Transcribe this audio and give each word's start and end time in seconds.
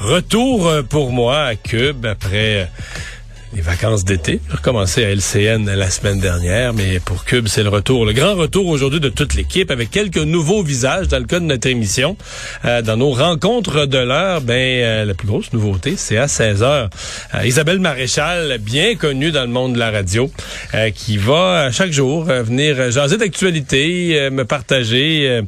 Retour 0.00 0.68
euh, 0.68 0.82
pour 0.82 1.12
moi 1.12 1.44
à 1.44 1.54
Cube 1.54 2.04
après 2.04 2.62
euh, 2.62 2.64
les 3.54 3.62
vacances 3.62 4.04
d'été. 4.04 4.40
J'ai 4.48 4.56
recommencé 4.56 5.04
à 5.04 5.10
LCN 5.10 5.64
la 5.72 5.88
semaine 5.88 6.20
dernière, 6.20 6.74
mais 6.74 6.98
pour 7.00 7.24
Cube, 7.24 7.46
c'est 7.46 7.62
le 7.62 7.68
retour. 7.68 8.04
Le 8.04 8.12
grand 8.12 8.34
retour 8.34 8.66
aujourd'hui 8.66 9.00
de 9.00 9.08
toute 9.08 9.34
l'équipe 9.34 9.70
avec 9.70 9.90
quelques 9.90 10.18
nouveaux 10.18 10.62
visages 10.62 11.08
dans 11.08 11.18
le 11.18 11.24
cas 11.24 11.38
de 11.38 11.44
notre 11.44 11.68
émission. 11.68 12.16
Euh, 12.64 12.82
dans 12.82 12.96
nos 12.96 13.12
rencontres 13.12 13.86
de 13.86 13.98
l'heure, 13.98 14.40
ben 14.40 15.06
la 15.06 15.14
plus 15.14 15.28
grosse 15.28 15.52
nouveauté, 15.52 15.94
c'est 15.96 16.18
à 16.18 16.28
16 16.28 16.62
heures. 16.62 16.90
Isabelle 17.44 17.78
Maréchal, 17.78 18.58
bien 18.58 18.96
connue 18.96 19.30
dans 19.30 19.42
le 19.42 19.48
monde 19.48 19.74
de 19.74 19.78
la 19.78 19.90
radio, 19.90 20.30
qui 20.94 21.16
va 21.16 21.70
chaque 21.70 21.92
jour 21.92 22.24
venir 22.24 22.90
jaser 22.90 23.16
d'actualité, 23.16 24.28
me 24.30 24.44
partager 24.44 25.42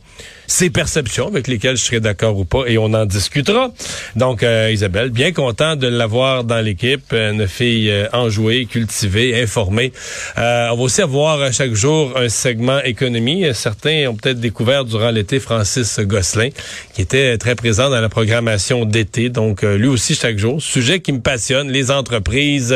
ses 0.46 0.70
perceptions 0.70 1.28
avec 1.28 1.48
lesquelles 1.48 1.76
je 1.76 1.82
serai 1.82 2.00
d'accord 2.00 2.38
ou 2.38 2.44
pas 2.44 2.64
et 2.66 2.78
on 2.78 2.92
en 2.94 3.06
discutera. 3.06 3.72
Donc, 4.14 4.42
euh, 4.42 4.70
Isabelle, 4.72 5.10
bien 5.10 5.32
content 5.32 5.76
de 5.76 5.86
l'avoir 5.86 6.44
dans 6.44 6.60
l'équipe, 6.60 7.12
une 7.12 7.46
fille 7.46 7.90
euh, 7.90 8.08
enjouée, 8.12 8.66
cultivée, 8.66 9.40
informée. 9.40 9.92
Euh, 10.38 10.68
on 10.72 10.76
va 10.76 10.82
aussi 10.82 11.02
avoir 11.02 11.52
chaque 11.52 11.74
jour 11.74 12.12
un 12.16 12.28
segment 12.28 12.80
économie. 12.82 13.44
Certains 13.54 14.08
ont 14.08 14.14
peut-être 14.14 14.40
découvert 14.40 14.84
durant 14.84 15.10
l'été 15.10 15.40
Francis 15.40 16.00
Gosselin, 16.00 16.50
qui 16.94 17.02
était 17.02 17.36
très 17.38 17.54
présent 17.54 17.90
dans 17.90 18.00
la 18.00 18.08
programmation 18.08 18.84
d'été. 18.84 19.28
Donc, 19.28 19.62
lui 19.62 19.88
aussi 19.88 20.14
chaque 20.14 20.38
jour. 20.38 20.60
Sujet 20.60 21.00
qui 21.00 21.12
me 21.12 21.20
passionne, 21.20 21.70
les 21.70 21.90
entreprises, 21.90 22.74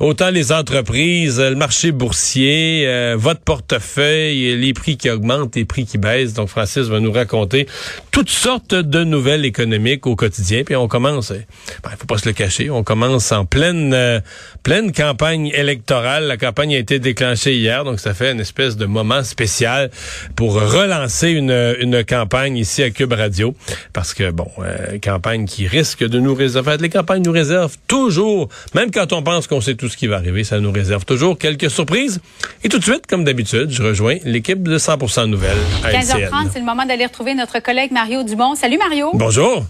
autant 0.00 0.30
les 0.30 0.52
entreprises, 0.52 1.40
le 1.40 1.54
marché 1.54 1.92
boursier, 1.92 3.14
votre 3.16 3.40
portefeuille, 3.40 4.56
les 4.56 4.72
prix 4.72 4.96
qui 4.96 5.10
augmentent, 5.10 5.56
les 5.56 5.64
prix 5.64 5.86
qui 5.86 5.98
baissent. 5.98 6.34
Donc, 6.34 6.48
Francis 6.48 6.88
va 6.94 7.00
nous 7.00 7.12
raconter 7.12 7.66
toutes 8.10 8.30
sortes 8.30 8.74
de 8.74 9.04
nouvelles 9.04 9.44
économiques 9.44 10.06
au 10.06 10.16
quotidien. 10.16 10.62
Puis 10.64 10.76
on 10.76 10.88
commence, 10.88 11.30
il 11.30 11.44
ben, 11.82 11.90
faut 11.98 12.06
pas 12.06 12.18
se 12.18 12.28
le 12.28 12.32
cacher, 12.32 12.70
on 12.70 12.82
commence 12.82 13.32
en 13.32 13.44
pleine 13.44 13.92
euh, 13.92 14.20
pleine 14.62 14.92
campagne 14.92 15.48
électorale. 15.54 16.24
La 16.24 16.36
campagne 16.36 16.74
a 16.74 16.78
été 16.78 16.98
déclenchée 16.98 17.56
hier, 17.56 17.84
donc 17.84 18.00
ça 18.00 18.14
fait 18.14 18.32
une 18.32 18.40
espèce 18.40 18.76
de 18.76 18.86
moment 18.86 19.22
spécial 19.22 19.90
pour 20.36 20.54
relancer 20.54 21.30
une, 21.30 21.74
une 21.80 22.04
campagne 22.04 22.56
ici 22.56 22.82
à 22.82 22.90
Cube 22.90 23.12
Radio. 23.12 23.54
Parce 23.92 24.14
que, 24.14 24.30
bon, 24.30 24.48
euh, 24.58 24.98
campagne 24.98 25.46
qui 25.46 25.66
risque 25.66 26.04
de 26.04 26.18
nous 26.18 26.34
réserver. 26.34 26.76
Les 26.78 26.88
campagnes 26.88 27.22
nous 27.22 27.32
réservent 27.32 27.76
toujours, 27.86 28.48
même 28.74 28.90
quand 28.90 29.12
on 29.12 29.22
pense 29.22 29.46
qu'on 29.46 29.60
sait 29.60 29.74
tout 29.74 29.88
ce 29.88 29.96
qui 29.96 30.06
va 30.06 30.16
arriver, 30.16 30.44
ça 30.44 30.60
nous 30.60 30.72
réserve 30.72 31.04
toujours 31.04 31.38
quelques 31.38 31.70
surprises. 31.70 32.20
Et 32.62 32.68
tout 32.68 32.78
de 32.78 32.84
suite, 32.84 33.06
comme 33.06 33.24
d'habitude, 33.24 33.70
je 33.70 33.82
rejoins 33.82 34.16
l'équipe 34.24 34.62
de 34.62 34.78
100% 34.78 35.26
Nouvelles 35.26 35.56
15h30, 35.82 36.50
c'est 36.52 36.58
le 36.58 36.64
moment 36.64 36.83
d'aller 36.86 37.06
retrouver 37.06 37.34
notre 37.34 37.58
collègue 37.60 37.92
Mario 37.92 38.22
Dumont. 38.22 38.54
Salut 38.54 38.78
Mario. 38.78 39.10
Bonjour. 39.14 39.64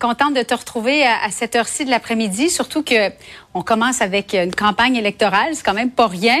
Contente 0.00 0.34
de 0.34 0.42
te 0.42 0.54
retrouver 0.54 1.06
à, 1.06 1.30
cette 1.30 1.54
heure-ci 1.54 1.84
de 1.84 1.90
l'après-midi, 1.90 2.50
surtout 2.50 2.82
que 2.82 3.10
on 3.54 3.62
commence 3.62 4.02
avec 4.02 4.34
une 4.34 4.54
campagne 4.54 4.96
électorale, 4.96 5.50
c'est 5.54 5.64
quand 5.64 5.74
même 5.74 5.92
pas 5.92 6.08
rien. 6.08 6.38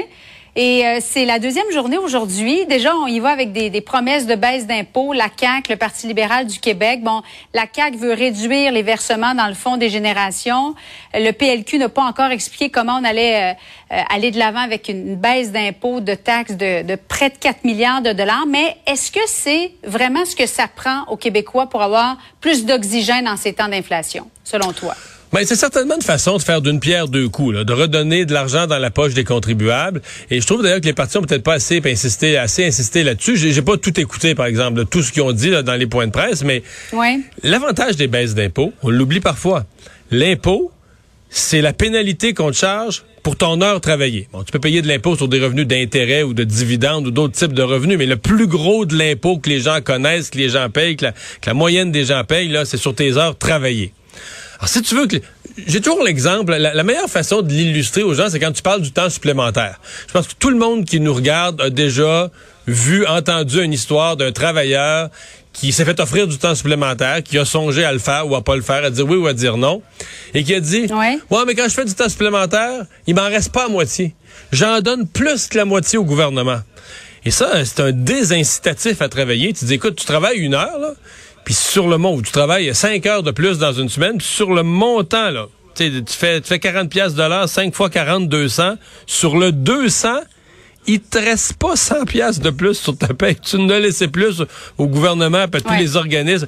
Et 0.56 0.86
euh, 0.86 0.98
c'est 1.00 1.24
la 1.24 1.40
deuxième 1.40 1.68
journée 1.72 1.98
aujourd'hui. 1.98 2.64
Déjà, 2.66 2.94
on 2.94 3.08
y 3.08 3.18
va 3.18 3.30
avec 3.30 3.50
des, 3.52 3.70
des 3.70 3.80
promesses 3.80 4.26
de 4.26 4.36
baisse 4.36 4.68
d'impôts. 4.68 5.12
La 5.12 5.26
CAQ, 5.36 5.72
le 5.72 5.76
Parti 5.76 6.06
libéral 6.06 6.46
du 6.46 6.60
Québec, 6.60 7.02
bon, 7.02 7.22
la 7.52 7.64
CAQ 7.72 7.96
veut 7.96 8.12
réduire 8.12 8.70
les 8.70 8.82
versements 8.82 9.34
dans 9.34 9.48
le 9.48 9.54
fonds 9.54 9.76
des 9.76 9.90
générations. 9.90 10.76
Le 11.12 11.32
PLQ 11.32 11.78
n'a 11.78 11.88
pas 11.88 12.04
encore 12.04 12.30
expliqué 12.30 12.70
comment 12.70 12.98
on 13.00 13.04
allait 13.04 13.52
euh, 13.52 13.54
euh, 13.94 14.00
aller 14.14 14.30
de 14.30 14.38
l'avant 14.38 14.60
avec 14.60 14.88
une 14.88 15.16
baisse 15.16 15.50
d'impôts, 15.50 16.00
de 16.00 16.14
taxes 16.14 16.52
de, 16.52 16.82
de, 16.82 16.94
près 16.94 17.30
de 17.30 17.36
4 17.36 17.64
milliards 17.64 18.02
de 18.02 18.12
dollars. 18.12 18.46
Mais 18.46 18.76
est-ce 18.86 19.10
que 19.10 19.26
c'est 19.26 19.72
vraiment 19.82 20.24
ce 20.24 20.36
que 20.36 20.46
ça 20.46 20.68
prend 20.68 21.02
aux 21.08 21.16
Québécois 21.16 21.68
pour 21.68 21.82
avoir 21.82 22.16
plus 22.40 22.64
d'oxygène 22.64 23.26
en 23.26 23.36
ces 23.36 23.54
temps 23.54 23.68
d'inflation, 23.68 24.30
selon 24.44 24.72
toi? 24.72 24.94
Ben, 25.34 25.44
c'est 25.44 25.56
certainement 25.56 25.96
une 25.96 26.02
façon 26.02 26.36
de 26.36 26.42
faire 26.42 26.62
d'une 26.62 26.78
pierre 26.78 27.08
deux 27.08 27.28
coups, 27.28 27.56
là, 27.56 27.64
de 27.64 27.72
redonner 27.72 28.24
de 28.24 28.32
l'argent 28.32 28.68
dans 28.68 28.78
la 28.78 28.92
poche 28.92 29.14
des 29.14 29.24
contribuables. 29.24 30.00
Et 30.30 30.40
je 30.40 30.46
trouve 30.46 30.62
d'ailleurs 30.62 30.80
que 30.80 30.86
les 30.86 30.92
partis 30.92 31.16
ont 31.16 31.22
peut-être 31.22 31.42
pas 31.42 31.54
assez 31.54 31.82
insisté, 31.84 32.38
assez 32.38 32.64
insisté 32.64 33.02
là-dessus. 33.02 33.36
J'ai, 33.36 33.60
pas 33.60 33.76
tout 33.76 33.98
écouté, 33.98 34.36
par 34.36 34.46
exemple, 34.46 34.74
de 34.74 34.84
tout 34.84 35.02
ce 35.02 35.10
qu'ils 35.10 35.22
ont 35.22 35.32
dit 35.32 35.50
là, 35.50 35.64
dans 35.64 35.74
les 35.74 35.88
points 35.88 36.06
de 36.06 36.12
presse, 36.12 36.44
mais 36.44 36.62
l'avantage 37.42 37.96
des 37.96 38.06
baisses 38.06 38.36
d'impôts, 38.36 38.72
on 38.84 38.90
l'oublie 38.90 39.18
parfois. 39.18 39.64
L'impôt, 40.12 40.70
c'est 41.30 41.62
la 41.62 41.72
pénalité 41.72 42.32
qu'on 42.32 42.52
te 42.52 42.56
charge 42.56 43.02
pour 43.24 43.34
ton 43.34 43.60
heure 43.60 43.80
travaillée. 43.80 44.28
Bon, 44.32 44.44
tu 44.44 44.52
peux 44.52 44.60
payer 44.60 44.82
de 44.82 44.86
l'impôt 44.86 45.16
sur 45.16 45.26
des 45.26 45.40
revenus 45.40 45.66
d'intérêt 45.66 46.22
ou 46.22 46.32
de 46.32 46.44
dividendes 46.44 47.08
ou 47.08 47.10
d'autres 47.10 47.34
types 47.34 47.54
de 47.54 47.62
revenus, 47.62 47.98
mais 47.98 48.06
le 48.06 48.18
plus 48.18 48.46
gros 48.46 48.86
de 48.86 48.96
l'impôt 48.96 49.38
que 49.38 49.50
les 49.50 49.58
gens 49.58 49.80
connaissent, 49.80 50.30
que 50.30 50.38
les 50.38 50.50
gens 50.50 50.70
payent, 50.70 50.94
que 50.94 51.06
la, 51.06 51.10
que 51.12 51.48
la 51.48 51.54
moyenne 51.54 51.90
des 51.90 52.04
gens 52.04 52.22
payent, 52.22 52.46
là, 52.46 52.64
c'est 52.64 52.76
sur 52.76 52.94
tes 52.94 53.16
heures 53.16 53.36
travaillées. 53.36 53.92
Alors, 54.58 54.68
si 54.68 54.82
tu 54.82 54.94
veux 54.94 55.06
que... 55.06 55.16
J'ai 55.66 55.80
toujours 55.80 56.02
l'exemple, 56.02 56.56
la, 56.56 56.82
meilleure 56.82 57.08
façon 57.08 57.40
de 57.40 57.48
l'illustrer 57.48 58.02
aux 58.02 58.12
gens, 58.12 58.28
c'est 58.28 58.40
quand 58.40 58.50
tu 58.50 58.62
parles 58.62 58.82
du 58.82 58.90
temps 58.90 59.08
supplémentaire. 59.08 59.78
Je 60.08 60.12
pense 60.12 60.26
que 60.26 60.34
tout 60.36 60.50
le 60.50 60.56
monde 60.56 60.84
qui 60.84 60.98
nous 60.98 61.14
regarde 61.14 61.60
a 61.60 61.70
déjà 61.70 62.30
vu, 62.66 63.06
entendu 63.06 63.62
une 63.62 63.72
histoire 63.72 64.16
d'un 64.16 64.32
travailleur 64.32 65.10
qui 65.52 65.70
s'est 65.70 65.84
fait 65.84 66.00
offrir 66.00 66.26
du 66.26 66.38
temps 66.38 66.56
supplémentaire, 66.56 67.22
qui 67.22 67.38
a 67.38 67.44
songé 67.44 67.84
à 67.84 67.92
le 67.92 68.00
faire 68.00 68.28
ou 68.28 68.34
à 68.34 68.42
pas 68.42 68.56
le 68.56 68.62
faire, 68.62 68.84
à 68.84 68.90
dire 68.90 69.06
oui 69.08 69.16
ou 69.16 69.28
à 69.28 69.32
dire 69.32 69.56
non, 69.56 69.80
et 70.34 70.42
qui 70.42 70.52
a 70.54 70.60
dit 70.60 70.86
ouais, 70.92 71.18
ouais 71.30 71.44
mais 71.46 71.54
quand 71.54 71.68
je 71.68 71.74
fais 71.74 71.84
du 71.84 71.94
temps 71.94 72.08
supplémentaire, 72.08 72.84
il 73.06 73.14
m'en 73.14 73.22
reste 73.22 73.52
pas 73.52 73.66
à 73.66 73.68
moitié. 73.68 74.14
J'en 74.50 74.80
donne 74.80 75.06
plus 75.06 75.46
que 75.46 75.56
la 75.56 75.64
moitié 75.64 75.98
au 75.98 76.04
gouvernement. 76.04 76.60
Et 77.24 77.30
ça, 77.30 77.64
c'est 77.64 77.80
un 77.80 77.92
désincitatif 77.92 79.00
à 79.00 79.08
travailler. 79.08 79.52
Tu 79.52 79.64
dis, 79.64 79.74
écoute, 79.74 79.96
tu 79.96 80.04
travailles 80.04 80.38
une 80.38 80.54
heure, 80.54 80.78
là, 80.78 80.92
puis 81.44 81.54
sur 81.54 81.88
le 81.88 81.98
montant, 81.98 82.22
tu 82.22 82.32
travailles 82.32 82.74
5 82.74 83.04
heures 83.06 83.22
de 83.22 83.30
plus 83.30 83.58
dans 83.58 83.72
une 83.72 83.88
semaine, 83.88 84.18
puis 84.18 84.26
sur 84.26 84.52
le 84.52 84.62
montant, 84.62 85.30
là, 85.30 85.48
tu 85.74 86.02
fais, 86.08 86.40
tu 86.40 86.48
fais 86.48 86.58
40 86.58 86.88
pièces 86.88 87.14
de 87.14 87.22
l'heure, 87.22 87.48
5 87.48 87.74
fois 87.74 87.90
40, 87.90 88.28
200. 88.28 88.74
Sur 89.06 89.36
le 89.36 89.52
200, 89.52 90.08
il 90.86 91.00
te 91.00 91.18
reste 91.18 91.54
pas 91.54 91.76
100 91.76 92.04
pièces 92.04 92.40
de 92.40 92.50
plus 92.50 92.74
sur 92.74 92.96
ta 92.96 93.08
paie. 93.08 93.34
Tu 93.34 93.58
ne 93.58 93.78
laissé 93.78 94.08
plus 94.08 94.42
au 94.78 94.86
gouvernement, 94.86 95.38
à 95.38 95.48
tous 95.48 95.74
les 95.78 95.96
organismes. 95.96 96.46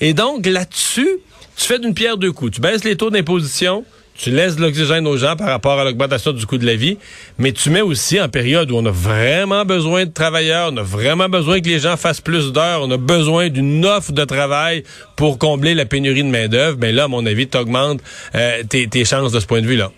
Et 0.00 0.12
donc, 0.12 0.46
là-dessus, 0.46 1.18
tu 1.56 1.64
fais 1.64 1.78
d'une 1.78 1.94
pierre 1.94 2.16
deux 2.16 2.32
coups. 2.32 2.52
Tu 2.52 2.60
baisses 2.60 2.84
les 2.84 2.96
taux 2.96 3.10
d'imposition, 3.10 3.84
tu 4.16 4.30
laisses 4.30 4.56
de 4.56 4.62
l'oxygène 4.62 5.06
aux 5.06 5.16
gens 5.16 5.36
par 5.36 5.48
rapport 5.48 5.78
à 5.78 5.84
l'augmentation 5.84 6.32
du 6.32 6.46
coût 6.46 6.58
de 6.58 6.66
la 6.66 6.76
vie, 6.76 6.98
mais 7.38 7.52
tu 7.52 7.70
mets 7.70 7.82
aussi 7.82 8.20
en 8.20 8.28
période 8.28 8.70
où 8.70 8.76
on 8.76 8.86
a 8.86 8.90
vraiment 8.90 9.64
besoin 9.64 10.04
de 10.06 10.10
travailleurs, 10.10 10.70
on 10.72 10.76
a 10.76 10.82
vraiment 10.82 11.28
besoin 11.28 11.60
que 11.60 11.68
les 11.68 11.78
gens 11.78 11.96
fassent 11.96 12.20
plus 12.20 12.52
d'heures, 12.52 12.82
on 12.82 12.90
a 12.90 12.96
besoin 12.96 13.48
d'une 13.48 13.84
offre 13.84 14.12
de 14.12 14.24
travail 14.24 14.84
pour 15.16 15.38
combler 15.38 15.74
la 15.74 15.84
pénurie 15.84 16.22
de 16.22 16.28
main-d'œuvre, 16.28 16.76
ben 16.76 16.94
là, 16.94 17.04
à 17.04 17.08
mon 17.08 17.24
avis, 17.26 17.48
tu 17.48 17.58
augmentes 17.58 18.00
euh, 18.34 18.62
tes, 18.64 19.04
chances 19.04 19.32
de 19.32 19.40
ce 19.40 19.46
point 19.46 19.60
de 19.60 19.66
vue-là. 19.66 19.90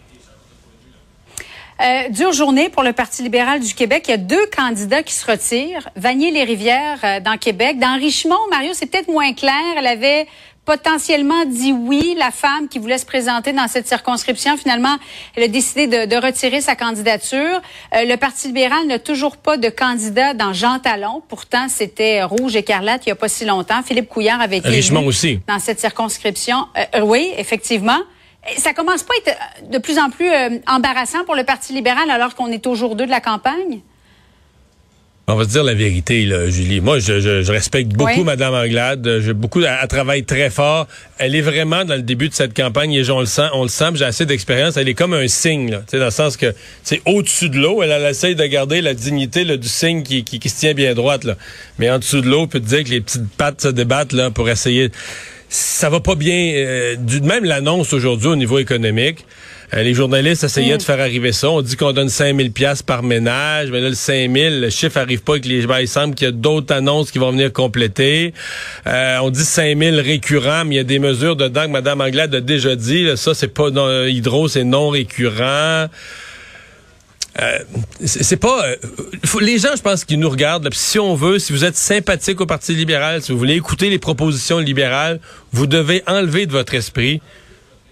Euh, 1.81 2.09
dure 2.09 2.33
journée 2.33 2.71
pour 2.71 2.83
le 2.83 2.93
Parti 2.93 3.23
libéral 3.23 3.61
du 3.61 3.73
Québec. 3.73 4.03
Il 4.09 4.11
y 4.11 4.15
a 4.15 4.17
deux 4.17 4.47
candidats 4.47 5.05
qui 5.05 5.15
se 5.15 5.25
retirent. 5.25 5.89
Vanier-les-Rivières 5.95 6.99
euh, 7.05 7.21
dans 7.21 7.37
Québec. 7.37 7.79
Dans 7.79 7.97
Richemont, 7.97 8.35
Mario, 8.51 8.73
c'est 8.75 8.87
peut-être 8.87 9.07
moins 9.07 9.33
clair. 9.33 9.55
Elle 9.77 9.87
avait 9.87 10.27
potentiellement 10.69 11.47
dit 11.47 11.73
oui, 11.73 12.15
la 12.19 12.31
femme 12.31 12.69
qui 12.69 12.79
voulait 12.79 12.99
se 12.99 13.07
présenter 13.07 13.55
dans 13.55 13.69
cette 13.69 13.89
circonscription. 13.89 14.59
Finalement, 14.59 14.97
elle 15.35 15.45
a 15.45 15.49
décidé 15.49 15.87
de, 15.87 16.17
retirer 16.17 16.61
sa 16.61 16.77
candidature. 16.77 17.63
Euh, 17.95 18.05
le 18.05 18.17
Parti 18.17 18.49
libéral 18.49 18.87
n'a 18.87 18.99
toujours 18.99 19.39
pas 19.39 19.57
de 19.57 19.71
candidat 19.71 20.35
dans 20.35 20.53
Jean 20.53 20.79
Talon. 20.79 21.23
Pourtant, 21.27 21.69
c'était 21.71 22.23
rouge 22.23 22.55
écarlate 22.55 23.07
il 23.07 23.09
n'y 23.09 23.13
a 23.13 23.17
pas 23.17 23.29
si 23.31 23.47
longtemps. 23.47 23.83
Philippe 23.83 24.11
Couillard 24.11 24.43
avait 24.43 24.59
été 24.59 24.69
aussi. 25.07 25.41
dans 25.49 25.59
cette 25.59 25.81
circonscription. 25.81 26.67
Euh, 26.77 26.85
euh, 26.97 27.01
oui, 27.01 27.33
effectivement. 27.39 28.01
Ça 28.59 28.75
commence 28.75 29.05
pas 29.05 29.15
à 29.15 29.31
être 29.31 29.71
de 29.71 29.79
plus 29.79 29.99
en 29.99 30.11
plus 30.11 30.29
embarrassant 30.67 31.25
pour 31.25 31.35
le 31.35 31.45
Parti 31.45 31.73
libéral 31.73 32.11
alors 32.11 32.35
qu'on 32.35 32.49
est 32.49 32.67
au 32.67 32.75
jour 32.75 32.95
2 32.95 33.07
de 33.07 33.11
la 33.11 33.23
campagne? 33.23 33.81
On 35.31 35.35
va 35.35 35.45
se 35.45 35.51
dire 35.51 35.63
la 35.63 35.75
vérité, 35.75 36.25
là, 36.25 36.49
Julie. 36.49 36.81
Moi, 36.81 37.01
je, 37.01 37.21
je, 37.21 37.53
respecte 37.53 37.93
beaucoup 37.93 38.25
Mme 38.25 38.55
Anglade. 38.55 39.21
J'ai 39.21 39.35
beaucoup, 39.35 39.61
elle, 39.61 39.87
travaille 39.87 40.25
très 40.25 40.49
fort. 40.49 40.89
Elle 41.19 41.35
est 41.35 41.43
vraiment 41.43 41.85
dans 41.85 41.97
le 41.97 42.03
début 42.03 42.31
de 42.31 42.35
cette 42.35 42.57
campagne 42.57 42.95
et 42.95 43.11
on 43.11 43.21
le 43.21 43.27
sent, 43.27 43.49
on 43.53 43.63
le 43.63 43.69
sent. 43.69 43.91
J'ai 43.97 44.07
assez 44.07 44.25
d'expérience. 44.25 44.79
Elle 44.79 44.89
est 44.89 44.95
comme 44.95 45.13
un 45.13 45.29
signe, 45.29 45.71
là, 45.71 45.83
dans 45.93 46.07
le 46.07 46.11
sens 46.11 46.39
que 46.39 46.55
c'est 46.83 47.03
au-dessus 47.05 47.51
de 47.51 47.59
l'eau. 47.59 47.83
Elle, 47.83 47.91
elle, 47.91 48.11
essaye 48.11 48.37
de 48.37 48.47
garder 48.47 48.81
la 48.81 48.95
dignité 48.95 49.45
là, 49.45 49.59
du 49.59 49.69
signe 49.69 50.03
qui, 50.03 50.25
qui, 50.25 50.39
qui, 50.41 50.49
se 50.49 50.61
tient 50.61 50.73
bien 50.73 50.95
droite. 50.95 51.25
Là. 51.25 51.37
Mais 51.79 51.91
en 51.91 51.99
dessous 51.99 52.23
de 52.23 52.31
l'eau, 52.31 52.47
peut 52.47 52.61
te 52.61 52.67
dire 52.67 52.85
que 52.85 52.89
les 52.89 53.03
petites 53.03 53.29
pattes 53.37 53.61
se 53.61 53.69
débattent 53.69 54.15
là 54.15 54.31
pour 54.31 54.49
essayer 54.49 54.91
ça 55.49 55.89
va 55.89 56.01
pas 56.01 56.15
bien. 56.15 56.53
Euh, 56.55 56.97
du, 56.97 57.21
même 57.21 57.45
l'annonce 57.45 57.93
aujourd'hui 57.93 58.29
au 58.29 58.37
niveau 58.37 58.59
économique. 58.59 59.25
Euh, 59.75 59.83
les 59.83 59.95
journalistes 59.95 60.45
essayaient 60.45 60.77
de 60.77 60.83
mm. 60.83 60.87
faire 60.87 61.01
arriver 61.01 61.33
ça. 61.33 61.51
On 61.51 61.63
dit 61.63 61.77
qu'on 61.77 61.93
donne 61.93 62.09
5000 62.09 62.53
pièces 62.53 62.83
par 62.83 63.03
ménage, 63.03 63.71
mais 63.71 63.81
là 63.81 63.89
le 63.91 63.95
5000, 63.95 64.61
le 64.61 64.71
chiffre 64.71 64.97
arrive 64.99 65.23
pas 65.23 65.33
avec 65.33 65.45
les 65.45 65.67
ben, 65.67 65.81
il 65.81 65.89
semble 65.89 66.15
qu'il 66.15 66.27
y 66.27 66.29
a 66.29 66.33
d'autres 66.33 66.75
annonces 66.75 67.11
qui 67.11 67.19
vont 67.19 67.31
venir 67.31 67.53
compléter. 67.53 68.33
Euh, 68.87 69.19
on 69.23 69.31
dit 69.31 69.45
5000 69.45 70.01
récurrents, 70.01 70.65
mais 70.65 70.77
il 70.77 70.79
y 70.79 70.81
a 70.81 70.85
des 70.85 70.99
mesures 70.99 71.37
dedans 71.37 71.65
que 71.65 71.71
Mme 71.71 72.01
Anglade 72.01 72.35
a 72.35 72.41
déjà 72.41 72.77
dit. 72.77 73.09
ça 73.17 73.35
c'est 73.35 73.49
pas 73.49 73.71
non, 73.71 74.05
hydro, 74.05 74.49
c'est 74.49 74.65
non 74.65 74.89
récurrent. 74.89 75.89
Euh, 77.41 77.59
c'est 78.05 78.37
pas 78.37 78.67
euh, 78.67 78.77
les 79.41 79.59
gens 79.59 79.77
je 79.77 79.83
pense 79.83 80.05
qui 80.05 80.17
nous 80.17 80.29
regardent 80.29 80.69
si 80.73 80.99
on 80.99 81.15
veut 81.15 81.39
si 81.39 81.53
vous 81.53 81.65
êtes 81.65 81.77
sympathique 81.77 82.41
au 82.41 82.47
Parti 82.47 82.75
libéral 82.75 83.23
si 83.23 83.31
vous 83.31 83.39
voulez 83.39 83.55
écouter 83.55 83.91
les 83.91 84.01
propositions 84.01 84.59
libérales 84.59 85.21
vous 85.53 85.69
devez 85.69 86.03
enlever 86.09 86.47
de 86.47 86.53
votre 86.53 86.75
esprit 86.75 87.21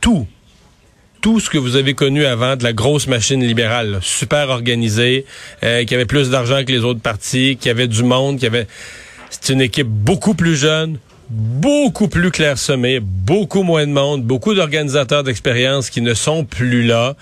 tout 0.01 0.27
tout 1.27 1.41
ce 1.41 1.51
que 1.51 1.59
vous 1.59 1.75
avez 1.75 1.95
connu 1.95 2.25
avant 2.25 2.55
de 2.55 2.63
la 2.63 2.73
grosse 2.73 3.09
machine 3.09 3.43
libérale 3.43 3.99
super 4.01 4.49
organisée 4.49 5.25
euh, 5.65 5.85
qui 5.85 5.93
avait 5.93 6.07
plus 6.07 6.31
d'argent 6.31 6.65
que 6.65 6.71
les 6.71 6.85
autres 6.85 7.01
partis 7.01 7.59
qui 7.61 7.69
avait 7.69 7.89
du 7.89 8.05
monde 8.05 8.39
qui 8.39 8.47
avait 8.47 8.69
c'est 9.29 9.53
une 9.53 9.61
équipe 9.61 9.89
beaucoup 9.89 10.35
plus 10.35 10.55
jeune 10.55 11.01
beaucoup 11.29 12.07
plus 12.07 12.31
clairsemée 12.31 13.01
beaucoup 13.01 13.65
moins 13.65 13.89
de 13.89 13.91
monde 13.91 14.23
beaucoup 14.23 14.55
d'organisateurs 14.55 15.25
d'expérience 15.25 15.91
qui 15.91 16.01
ne 16.01 16.15
sont 16.15 16.45
plus 16.45 16.87
là 16.87 17.17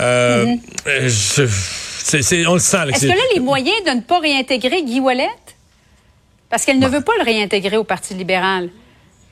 euh, 0.00 0.44
on 0.44 1.02
le 1.04 1.08
sent. 1.08 2.88
Est-ce 2.88 3.02
que 3.02 3.06
là, 3.06 3.14
les 3.34 3.40
moyens 3.40 3.84
de 3.86 3.90
ne 3.90 4.00
pas 4.00 4.18
réintégrer 4.18 4.82
Guy 4.82 4.98
Wallet? 4.98 5.28
Parce 6.50 6.64
qu'elle 6.64 6.80
ne 6.80 6.88
veut 6.88 7.02
pas 7.02 7.12
le 7.18 7.24
réintégrer 7.24 7.76
au 7.76 7.84
Parti 7.84 8.14
libéral. 8.14 8.68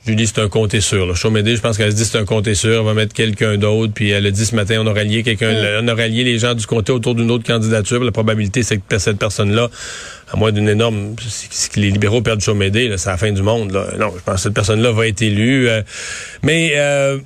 Julie, 0.05 0.25
c'est 0.25 0.39
un 0.39 0.49
compte 0.49 0.79
sûr. 0.79 1.05
Là. 1.05 1.13
Chaumédé, 1.13 1.55
je 1.55 1.61
pense 1.61 1.77
qu'elle 1.77 1.91
se 1.91 1.95
dit 1.95 2.05
c'est 2.05 2.17
un 2.17 2.25
compte 2.25 2.51
sûr, 2.53 2.81
on 2.81 2.85
va 2.85 2.95
mettre 2.95 3.13
quelqu'un 3.13 3.57
d'autre. 3.57 3.93
Puis 3.93 4.09
elle 4.09 4.25
a 4.25 4.31
dit 4.31 4.45
ce 4.45 4.55
matin, 4.55 4.77
on 4.79 4.87
aurait 4.87 5.05
lié 5.05 5.21
quelqu'un, 5.21 5.51
mm. 5.51 5.83
on 5.85 5.87
aurait 5.89 6.09
lié 6.09 6.23
les 6.23 6.39
gens 6.39 6.55
du 6.55 6.65
comté 6.65 6.91
autour 6.91 7.13
d'une 7.13 7.29
autre 7.29 7.45
candidature. 7.45 8.03
La 8.03 8.11
probabilité, 8.11 8.63
c'est 8.63 8.77
que 8.77 8.97
cette 8.97 9.19
personne-là, 9.19 9.69
à 10.31 10.37
moins 10.37 10.51
d'une 10.51 10.69
énorme, 10.69 11.15
que 11.15 11.79
les 11.79 11.91
libéraux 11.91 12.21
perdent 12.21 12.41
Chaumédé, 12.41 12.91
c'est 12.97 13.11
la 13.11 13.17
fin 13.17 13.31
du 13.31 13.43
monde. 13.43 13.71
Là. 13.71 13.89
Non, 13.99 14.11
je 14.17 14.23
pense 14.23 14.35
que 14.35 14.41
cette 14.41 14.53
personne-là 14.55 14.91
va 14.91 15.07
être 15.07 15.21
élue. 15.21 15.69
Euh, 15.69 15.83
mais 16.41 16.71
euh, 16.77 17.19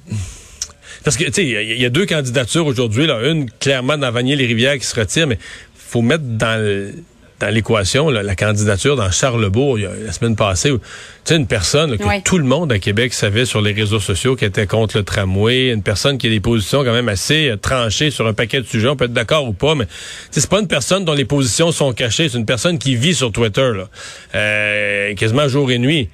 parce 1.05 1.15
que, 1.15 1.23
tu 1.25 1.33
sais, 1.33 1.45
il 1.45 1.81
y, 1.81 1.85
a 1.85 1.89
deux 1.89 2.05
candidatures 2.05 2.65
aujourd'hui. 2.65 3.07
Là. 3.07 3.21
Une, 3.29 3.49
clairement, 3.49 3.97
dans 3.97 4.11
Vanier-les-Rivières 4.11 4.77
qui 4.79 4.85
se 4.85 4.99
retire, 4.99 5.27
mais 5.27 5.39
faut 5.77 6.01
mettre 6.01 6.23
dans 6.25 6.91
dans 7.39 7.53
l'équation 7.53 8.09
la 8.09 8.35
candidature 8.35 8.95
dans 8.95 9.11
Charlebourg 9.11 9.77
la 9.77 10.11
semaine 10.11 10.35
passée. 10.35 10.69
Tu 10.69 10.79
sais, 11.25 11.35
une 11.35 11.47
personne 11.47 11.97
que 11.97 12.21
tout 12.21 12.37
le 12.37 12.43
monde 12.43 12.71
à 12.71 12.79
Québec 12.79 13.13
savait 13.13 13.45
sur 13.45 13.61
les 13.61 13.73
réseaux 13.73 13.99
sociaux 13.99 14.35
qui 14.35 14.45
était 14.45 14.67
contre 14.67 14.97
le 14.97 15.03
tramway, 15.03 15.69
une 15.69 15.81
personne 15.81 16.17
qui 16.17 16.27
a 16.27 16.29
des 16.29 16.39
positions 16.39 16.83
quand 16.83 16.93
même 16.93 17.09
assez 17.09 17.49
euh, 17.49 17.57
tranchées 17.57 18.11
sur 18.11 18.27
un 18.27 18.33
paquet 18.33 18.61
de 18.61 18.67
sujets. 18.67 18.87
On 18.87 18.95
peut 18.95 19.05
être 19.05 19.13
d'accord 19.13 19.47
ou 19.47 19.53
pas, 19.53 19.75
mais 19.75 19.85
c'est 20.31 20.47
pas 20.47 20.59
une 20.59 20.67
personne 20.67 21.03
dont 21.03 21.13
les 21.13 21.25
positions 21.25 21.71
sont 21.71 21.93
cachées. 21.93 22.29
C'est 22.29 22.37
une 22.37 22.45
personne 22.45 22.77
qui 22.77 22.95
vit 22.95 23.15
sur 23.15 23.31
Twitter, 23.31 23.71
là, 23.75 23.89
euh, 24.35 25.15
quasiment 25.15 25.47
jour 25.47 25.71
et 25.71 25.79
nuit. 25.79 26.09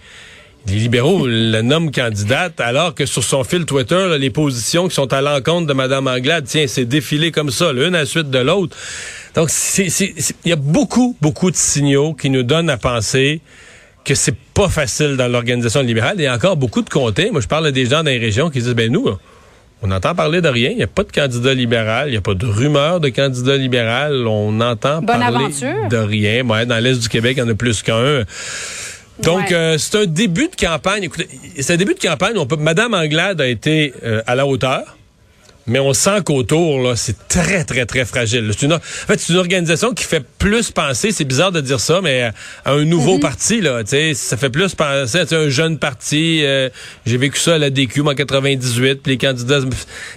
Les 0.67 0.75
libéraux 0.75 1.25
la 1.27 1.63
nomment 1.63 1.91
candidate, 1.91 2.61
alors 2.61 2.93
que 2.93 3.05
sur 3.05 3.23
son 3.23 3.43
fil 3.43 3.65
Twitter, 3.65 4.17
les 4.19 4.29
positions 4.29 4.87
qui 4.87 4.93
sont 4.93 5.11
à 5.11 5.21
l'encontre 5.21 5.65
de 5.65 5.73
Mme 5.73 6.07
Anglade, 6.07 6.45
tiens, 6.47 6.65
c'est 6.67 6.85
défilé 6.85 7.31
comme 7.31 7.49
ça, 7.49 7.73
l'une 7.73 7.95
à 7.95 7.99
la 7.99 8.05
suite 8.05 8.29
de 8.29 8.39
l'autre. 8.39 8.77
Donc, 9.33 9.49
il 9.77 10.23
y 10.45 10.51
a 10.51 10.55
beaucoup, 10.55 11.17
beaucoup 11.19 11.49
de 11.49 11.55
signaux 11.55 12.13
qui 12.13 12.29
nous 12.29 12.43
donnent 12.43 12.69
à 12.69 12.77
penser 12.77 13.41
que 14.05 14.15
c'est 14.15 14.35
pas 14.53 14.69
facile 14.69 15.17
dans 15.17 15.27
l'organisation 15.27 15.81
libérale. 15.81 16.15
Il 16.17 16.23
y 16.23 16.27
a 16.27 16.33
encore 16.33 16.57
beaucoup 16.57 16.81
de 16.81 16.89
comtés. 16.89 17.31
Moi, 17.31 17.41
je 17.41 17.47
parle 17.47 17.67
à 17.67 17.71
des 17.71 17.85
gens 17.85 18.03
dans 18.03 18.11
les 18.11 18.17
régions 18.17 18.49
qui 18.49 18.59
disent, 18.59 18.73
ben 18.73 18.91
nous, 18.91 19.07
on 19.81 19.91
entend 19.91 20.13
parler 20.13 20.41
de 20.41 20.47
rien. 20.47 20.69
Il 20.71 20.77
n'y 20.77 20.83
a 20.83 20.87
pas 20.87 21.03
de 21.03 21.11
candidat 21.11 21.53
libéral. 21.53 22.07
Il 22.09 22.11
n'y 22.11 22.17
a 22.17 22.21
pas 22.21 22.35
de 22.35 22.45
rumeur 22.45 22.99
de 22.99 23.09
candidat 23.09 23.57
libéral. 23.57 24.27
On 24.27 24.59
entend 24.61 25.01
parler 25.01 25.49
de 25.89 25.97
rien. 25.97 26.47
Ouais, 26.47 26.65
dans 26.65 26.77
l'Est 26.83 26.99
du 26.99 27.09
Québec, 27.09 27.33
il 27.37 27.39
y 27.39 27.43
en 27.43 27.49
a 27.49 27.55
plus 27.55 27.81
qu'un. 27.81 28.23
Donc, 29.23 29.51
euh, 29.51 29.77
c'est 29.77 29.97
un 29.97 30.05
début 30.05 30.47
de 30.47 30.55
campagne. 30.55 31.03
Écoutez, 31.03 31.27
c'est 31.59 31.73
un 31.73 31.77
début 31.77 31.93
de 31.93 31.99
campagne. 31.99 32.37
On 32.37 32.45
peut, 32.45 32.55
Madame 32.55 32.93
Anglade 32.93 33.41
a 33.41 33.47
été 33.47 33.93
euh, 34.03 34.21
à 34.25 34.35
la 34.35 34.45
hauteur 34.45 34.97
mais 35.67 35.79
on 35.79 35.93
sent 35.93 36.21
qu'autour, 36.25 36.81
là, 36.81 36.95
c'est 36.95 37.27
très, 37.27 37.63
très, 37.63 37.85
très 37.85 38.05
fragile. 38.05 38.51
C'est 38.57 38.65
une, 38.65 38.73
en 38.73 38.79
fait, 38.79 39.19
c'est 39.19 39.33
une 39.33 39.39
organisation 39.39 39.93
qui 39.93 40.03
fait 40.03 40.23
plus 40.39 40.71
penser, 40.71 41.11
c'est 41.11 41.25
bizarre 41.25 41.51
de 41.51 41.61
dire 41.61 41.79
ça, 41.79 42.01
mais 42.01 42.31
à 42.65 42.71
un 42.71 42.83
nouveau 42.83 43.17
mm-hmm. 43.17 43.21
parti, 43.21 43.61
là, 43.61 43.83
tu 43.83 43.91
sais, 43.91 44.13
ça 44.13 44.37
fait 44.37 44.49
plus 44.49 44.73
penser 44.73 45.19
à 45.19 45.35
un 45.35 45.49
jeune 45.49 45.77
parti. 45.77 46.41
Euh, 46.43 46.69
j'ai 47.05 47.17
vécu 47.17 47.39
ça 47.39 47.55
à 47.55 47.57
la 47.57 47.69
DQ 47.69 48.01
en 48.01 48.15
98, 48.15 49.01
puis 49.03 49.13
les 49.13 49.17
candidats, 49.17 49.59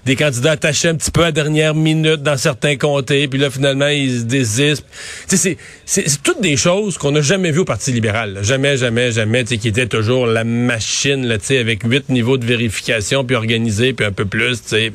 des 0.04 0.16
candidats 0.16 0.52
attachés 0.52 0.88
un 0.88 0.94
petit 0.94 1.10
peu 1.10 1.24
à 1.24 1.32
dernière 1.32 1.74
minute 1.74 2.22
dans 2.22 2.36
certains 2.36 2.76
comtés, 2.76 3.28
puis 3.28 3.38
là, 3.38 3.50
finalement, 3.50 3.88
ils 3.88 4.20
se 4.20 4.24
désistent. 4.24 4.86
Tu 5.28 5.36
sais, 5.36 5.58
c'est, 5.84 6.04
c'est, 6.06 6.22
toutes 6.22 6.40
des 6.40 6.56
choses 6.56 6.96
qu'on 6.96 7.12
n'a 7.12 7.20
jamais 7.20 7.50
vues 7.50 7.60
au 7.60 7.64
Parti 7.64 7.92
libéral. 7.92 8.38
Jamais, 8.42 8.76
jamais, 8.76 9.12
jamais, 9.12 9.44
tu 9.44 9.50
sais, 9.50 9.58
qui 9.58 9.68
était 9.68 9.86
toujours 9.86 10.26
la 10.26 10.44
machine, 10.44 11.26
là, 11.26 11.38
tu 11.38 11.46
sais, 11.46 11.58
avec 11.58 11.82
huit 11.84 12.08
niveaux 12.08 12.38
de 12.38 12.46
vérification, 12.46 13.24
puis 13.24 13.36
organisé, 13.36 13.92
puis 13.92 14.06
un 14.06 14.12
peu 14.12 14.24
plus, 14.24 14.62
tu 14.62 14.68
sais. 14.68 14.92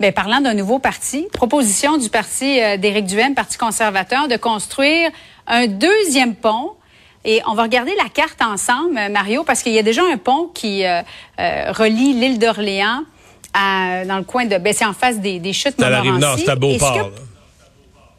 Bien, 0.00 0.12
parlant 0.12 0.40
d'un 0.40 0.54
nouveau 0.54 0.78
parti, 0.78 1.28
proposition 1.30 1.98
du 1.98 2.08
parti 2.08 2.58
euh, 2.58 2.78
d'Éric 2.78 3.04
Duhaime, 3.04 3.34
Parti 3.34 3.58
conservateur, 3.58 4.28
de 4.28 4.36
construire 4.36 5.10
un 5.46 5.66
deuxième 5.66 6.34
pont. 6.34 6.70
Et 7.26 7.42
on 7.46 7.52
va 7.52 7.64
regarder 7.64 7.92
la 8.02 8.08
carte 8.08 8.40
ensemble, 8.40 8.96
euh, 8.96 9.10
Mario, 9.10 9.44
parce 9.44 9.62
qu'il 9.62 9.72
y 9.72 9.78
a 9.78 9.82
déjà 9.82 10.00
un 10.02 10.16
pont 10.16 10.50
qui 10.54 10.86
euh, 10.86 11.02
relie 11.36 12.14
l'île 12.14 12.38
d'Orléans 12.38 13.02
dans 13.52 14.16
le 14.16 14.24
coin 14.24 14.46
de... 14.46 14.56
Ben, 14.56 14.72
c'est 14.72 14.86
en 14.86 14.94
face 14.94 15.18
des, 15.18 15.38
des 15.38 15.52
chutes 15.52 15.78
Dans 15.78 15.90
la 15.90 16.00
rive 16.00 16.16
nord, 16.16 16.38
c'est 16.38 16.48
à 16.48 16.56
Beauport. 16.56 17.10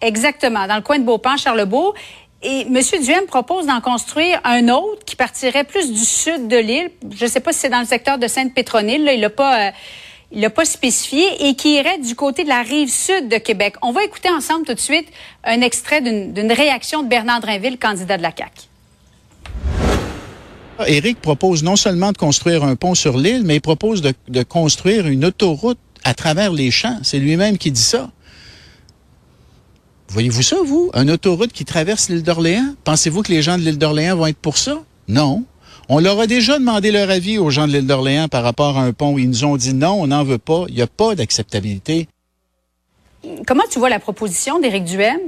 Exactement, 0.02 0.68
dans 0.68 0.76
le 0.76 0.82
coin 0.84 1.00
de 1.00 1.04
Beauport, 1.04 1.40
Charlebourg. 1.40 1.96
Et 2.44 2.62
M. 2.62 2.80
Duhaime 3.02 3.26
propose 3.26 3.66
d'en 3.66 3.82
construire 3.82 4.40
un 4.44 4.70
autre 4.70 5.04
qui 5.04 5.16
partirait 5.16 5.64
plus 5.64 5.92
du 5.92 6.06
sud 6.06 6.48
de 6.48 6.58
l'île. 6.58 6.92
Je 7.16 7.26
ne 7.26 7.30
sais 7.30 7.40
pas 7.40 7.54
si 7.54 7.60
c'est 7.60 7.70
dans 7.70 7.80
le 7.80 7.86
secteur 7.88 8.20
de 8.20 8.28
Sainte-Pétronille. 8.28 9.04
Là, 9.04 9.14
il 9.14 9.22
n'a 9.22 9.30
pas 9.32 9.72
il 10.32 10.42
l'a 10.42 10.50
pas 10.50 10.66
spécifié, 10.66 11.48
et 11.48 11.56
qui 11.56 11.76
irait 11.76 12.00
du 12.00 12.16
côté 12.16 12.44
de 12.44 12.50
la 12.50 12.62
rive 12.62 12.90
sud 12.90 13.28
de 13.28 13.38
Québec. 13.38 13.76
On 13.82 13.92
va 13.92 14.04
écouter 14.04 14.30
ensemble 14.30 14.66
tout 14.66 14.74
de 14.74 14.80
suite 14.80 15.08
un 15.44 15.62
extrait 15.62 16.02
d'une 16.02 16.52
réaction 16.52 17.04
de 17.04 17.08
Bernard 17.08 17.42
Drinville, 17.42 17.78
candidat 17.78 18.18
de 18.18 18.24
la 18.24 18.32
CAQ. 18.36 18.68
Éric 20.88 21.22
propose 21.22 21.64
non 21.64 21.76
seulement 21.76 22.12
de 22.12 22.18
construire 22.18 22.64
un 22.64 22.76
pont 22.76 22.96
sur 22.96 23.18
l'île, 23.18 23.44
mais 23.44 23.58
il 23.58 23.62
propose 23.62 24.02
de, 24.02 24.14
de 24.30 24.42
construire 24.44 25.06
une 25.08 25.26
autoroute 25.26 25.78
à 26.04 26.14
travers 26.14 26.52
les 26.52 26.72
champs. 26.72 26.98
C'est 27.04 27.20
lui-même 27.20 27.58
qui 27.60 27.72
dit 27.72 27.82
ça. 27.82 28.10
Voyez-vous 30.08 30.42
ça, 30.42 30.58
vous? 30.66 30.90
Une 30.94 31.12
autoroute 31.12 31.54
qui 31.54 31.66
traverse 31.66 32.10
l'île 32.10 32.24
d'Orléans? 32.24 32.74
Pensez-vous 32.84 33.22
que 33.22 33.32
les 33.32 33.42
gens 33.42 33.58
de 33.58 33.64
l'île 33.64 33.78
d'Orléans 33.78 34.16
vont 34.16 34.26
être 34.26 34.38
pour 34.38 34.58
ça? 34.58 34.82
Non. 35.08 35.46
On 35.94 36.00
leur 36.00 36.22
a 36.22 36.26
déjà 36.26 36.58
demandé 36.58 36.90
leur 36.90 37.10
avis 37.10 37.38
aux 37.38 37.50
gens 37.50 37.68
de 37.68 37.74
l'île 37.74 37.86
d'Orléans 37.86 38.30
par 38.30 38.44
rapport 38.44 38.78
à 38.78 38.84
un 38.84 38.94
pont. 38.94 39.18
Ils 39.18 39.28
nous 39.28 39.44
ont 39.44 39.58
dit 39.58 39.74
non, 39.74 40.02
on 40.02 40.08
n'en 40.08 40.24
veut 40.24 40.38
pas. 40.38 40.64
Il 40.70 40.76
n'y 40.76 40.82
a 40.82 40.88
pas 40.88 41.16
d'acceptabilité. 41.16 42.08
Comment 43.46 43.66
tu 43.70 43.78
vois 43.78 43.90
la 43.90 44.00
proposition 44.00 44.58
d'Éric 44.62 44.86
Duhem? 44.86 45.20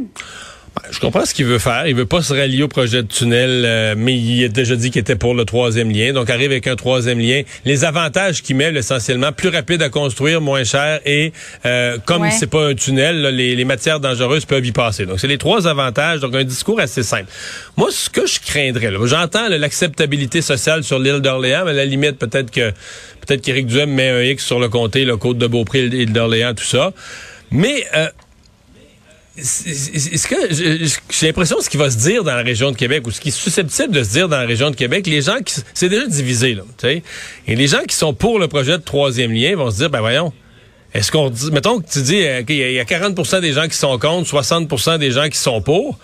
Je 0.92 1.00
comprends 1.00 1.26
ce 1.26 1.34
qu'il 1.34 1.46
veut 1.46 1.60
faire. 1.60 1.88
Il 1.88 1.96
veut 1.96 2.06
pas 2.06 2.22
se 2.22 2.34
rallier 2.34 2.64
au 2.64 2.68
projet 2.68 3.04
de 3.04 3.08
tunnel, 3.08 3.64
euh, 3.66 3.96
mais 3.98 4.16
il 4.18 4.44
a 4.44 4.48
déjà 4.50 4.76
dit 4.76 4.92
qu'il 4.92 5.00
était 5.00 5.16
pour 5.16 5.34
le 5.34 5.46
troisième 5.46 5.90
lien. 5.90 6.12
Donc, 6.12 6.30
arrive 6.30 6.52
avec 6.52 6.68
un 6.68 6.76
troisième 6.76 7.20
lien. 7.20 7.44
Les 7.64 7.86
avantages 7.86 8.42
qu'il 8.42 8.58
met, 8.58 8.74
essentiellement, 8.74 9.32
plus 9.32 9.50
rapide 9.50 9.82
à 9.82 9.90
construire, 9.90 10.42
moins 10.42 10.64
cher, 10.64 11.00
et 11.06 11.32
euh, 11.66 11.98
comme 12.06 12.30
c'est 12.32 12.48
pas 12.48 12.68
un 12.68 12.76
tunnel, 12.76 13.22
les, 13.36 13.64
matières 13.66 14.02
dangereuses 14.02 14.46
peuvent 14.46 14.66
y 14.66 14.74
passer. 14.74 15.06
Donc, 15.06 15.20
c'est 15.20 15.28
les 15.28 15.38
trois 15.38 15.68
avantages. 15.68 16.20
Donc, 16.20 16.36
un 16.36 16.44
discours 16.44 16.80
assez 16.80 17.04
simple. 17.04 17.30
Moi, 17.78 17.90
ce 17.92 18.10
que 18.10 18.26
je 18.26 18.40
craindrais, 18.42 18.92
j'entends 19.06 19.48
l'acceptabilité 19.48 20.42
sociale 20.42 20.84
sur 20.84 21.00
l'île 21.00 21.22
d'Orléans, 21.22 21.64
mais 21.64 21.72
à 21.72 21.76
la 21.76 21.86
limite, 21.86 22.18
peut-être 22.18 22.52
que 22.52 22.72
peut-être 23.26 23.42
qu'Éric 23.42 23.68
Duhem 23.68 23.90
met 23.90 24.10
un 24.10 24.22
X 24.22 24.46
sur 24.46 24.60
le 24.60 24.68
comté, 24.68 25.06
le 25.06 25.16
côte 25.16 25.38
de 25.38 25.48
Beaupré, 25.48 25.88
l'île 25.88 26.12
d'Orléans, 26.12 26.54
tout 26.54 26.66
ça. 26.66 26.92
Mais 27.52 27.86
euh, 27.96 28.08
est-ce 29.36 30.28
que 30.28 30.36
j'ai 31.10 31.28
l'impression 31.28 31.60
ce 31.60 31.70
qui 31.70 31.78
va 31.78 31.90
se 31.90 31.98
dire 31.98 32.24
dans 32.24 32.36
la 32.36 32.44
région 32.44 32.72
de 32.72 32.76
Québec 32.76 33.08
ou 33.08 33.12
ce 33.12 33.20
qui 33.20 33.30
est 33.30 33.32
susceptible 33.32 33.92
de 33.92 34.04
se 34.04 34.12
dire 34.12 34.30
dans 34.30 34.38
la 34.38 34.46
région 34.46 34.70
de 34.70 34.76
Québec, 34.76 35.08
les 35.08 35.24
gens 35.24 35.40
qui 35.44 35.56
c'est 35.74 35.90
déjà 35.90 36.06
divisé 36.06 36.54
là, 36.54 36.64
tu 36.78 36.88
sais. 36.88 37.04
Et 37.48 37.56
les 37.56 37.68
gens 37.68 37.82
qui 37.88 37.96
sont 37.96 38.14
pour 38.14 38.38
le 38.38 38.48
projet 38.48 38.78
de 38.78 38.84
troisième 38.84 39.32
lien 39.32 39.56
vont 39.56 39.72
se 39.72 39.78
dire 39.78 39.90
ben 39.90 40.02
voyons, 40.02 40.32
est-ce 40.94 41.12
qu'on 41.12 41.32
mettons 41.52 41.80
que 41.80 41.90
tu 41.90 42.02
dis 42.04 42.24
euh, 42.24 42.44
qu'il 42.44 42.58
y, 42.58 42.80
a 42.80 42.84
40% 42.84 43.42
des 43.42 43.54
gens 43.54 43.68
qui 43.68 43.76
sont 43.76 43.98
contre, 43.98 44.30
60% 44.30 45.00
des 45.00 45.12
gens 45.12 45.28
qui 45.28 45.40
sont 45.40 45.62
pour. 45.62 45.98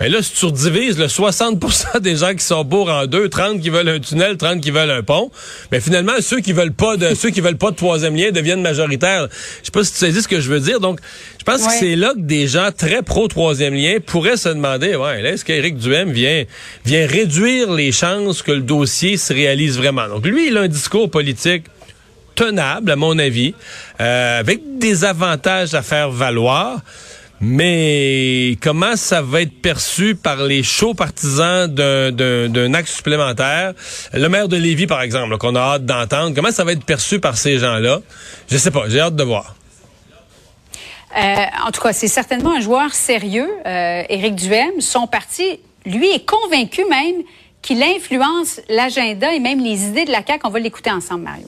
Mais 0.00 0.08
là, 0.08 0.22
si 0.22 0.32
tu 0.32 0.46
redivises 0.46 0.98
le 0.98 1.06
60% 1.06 2.00
des 2.00 2.16
gens 2.16 2.34
qui 2.34 2.44
sont 2.44 2.64
pour 2.64 2.90
en 2.90 3.06
deux, 3.06 3.28
30 3.28 3.60
qui 3.60 3.70
veulent 3.70 3.88
un 3.88 4.00
tunnel, 4.00 4.36
30 4.36 4.60
qui 4.60 4.70
veulent 4.70 4.90
un 4.90 5.02
pont, 5.02 5.30
mais 5.70 5.80
finalement, 5.80 6.14
ceux 6.20 6.40
qui 6.40 6.52
veulent 6.52 6.72
pas 6.72 6.96
de, 6.96 7.14
ceux 7.14 7.30
qui 7.30 7.40
veulent 7.40 7.58
pas 7.58 7.70
de 7.70 7.76
troisième 7.76 8.16
lien 8.16 8.32
deviennent 8.32 8.62
majoritaires. 8.62 9.28
Je 9.60 9.66
sais 9.66 9.70
pas 9.70 9.84
si 9.84 9.92
tu 9.92 9.98
sais 9.98 10.20
ce 10.20 10.28
que 10.28 10.40
je 10.40 10.50
veux 10.50 10.60
dire. 10.60 10.80
Donc, 10.80 11.00
je 11.38 11.44
pense 11.44 11.64
que 11.64 11.72
c'est 11.72 11.94
là 11.94 12.12
que 12.14 12.20
des 12.20 12.48
gens 12.48 12.70
très 12.76 13.02
pro 13.02 13.28
troisième 13.28 13.74
lien 13.74 13.98
pourraient 14.04 14.36
se 14.36 14.48
demander, 14.48 14.96
ouais, 14.96 15.22
est-ce 15.22 15.44
qu'Éric 15.44 15.78
Duhem 15.78 16.10
vient, 16.10 16.44
vient 16.84 17.06
réduire 17.06 17.72
les 17.72 17.92
chances 17.92 18.42
que 18.42 18.52
le 18.52 18.62
dossier 18.62 19.16
se 19.16 19.32
réalise 19.32 19.78
vraiment? 19.78 20.08
Donc, 20.08 20.26
lui, 20.26 20.48
il 20.48 20.56
a 20.56 20.62
un 20.62 20.68
discours 20.68 21.10
politique 21.10 21.64
tenable, 22.34 22.90
à 22.90 22.96
mon 22.96 23.18
avis, 23.18 23.54
euh, 24.00 24.40
avec 24.40 24.78
des 24.78 25.04
avantages 25.04 25.74
à 25.74 25.82
faire 25.82 26.10
valoir. 26.10 26.80
Mais 27.40 28.56
comment 28.62 28.96
ça 28.96 29.20
va 29.20 29.42
être 29.42 29.60
perçu 29.60 30.14
par 30.14 30.42
les 30.44 30.62
chauds 30.62 30.94
partisans 30.94 31.66
d'un 31.68 32.74
acte 32.74 32.88
supplémentaire? 32.88 33.74
Le 34.12 34.28
maire 34.28 34.48
de 34.48 34.56
Lévis, 34.56 34.86
par 34.86 35.02
exemple, 35.02 35.36
qu'on 35.38 35.54
a 35.54 35.60
hâte 35.60 35.84
d'entendre, 35.84 36.34
comment 36.34 36.52
ça 36.52 36.64
va 36.64 36.72
être 36.72 36.84
perçu 36.84 37.20
par 37.20 37.36
ces 37.36 37.58
gens-là? 37.58 38.00
Je 38.48 38.56
sais 38.56 38.70
pas, 38.70 38.88
j'ai 38.88 39.00
hâte 39.00 39.16
de 39.16 39.24
voir. 39.24 39.56
Euh, 41.16 41.34
en 41.66 41.70
tout 41.70 41.80
cas, 41.80 41.92
c'est 41.92 42.08
certainement 42.08 42.56
un 42.56 42.60
joueur 42.60 42.92
sérieux, 42.92 43.48
euh, 43.66 44.02
Éric 44.08 44.34
Duhem. 44.34 44.80
Son 44.80 45.06
parti, 45.06 45.60
lui, 45.86 46.10
est 46.10 46.26
convaincu 46.26 46.84
même 46.88 47.22
qu'il 47.62 47.82
influence 47.82 48.60
l'agenda 48.68 49.32
et 49.32 49.38
même 49.38 49.62
les 49.62 49.84
idées 49.84 50.04
de 50.04 50.10
la 50.10 50.24
CAQ. 50.26 50.40
On 50.44 50.50
va 50.50 50.58
l'écouter 50.58 50.90
ensemble, 50.90 51.24
Mario. 51.24 51.46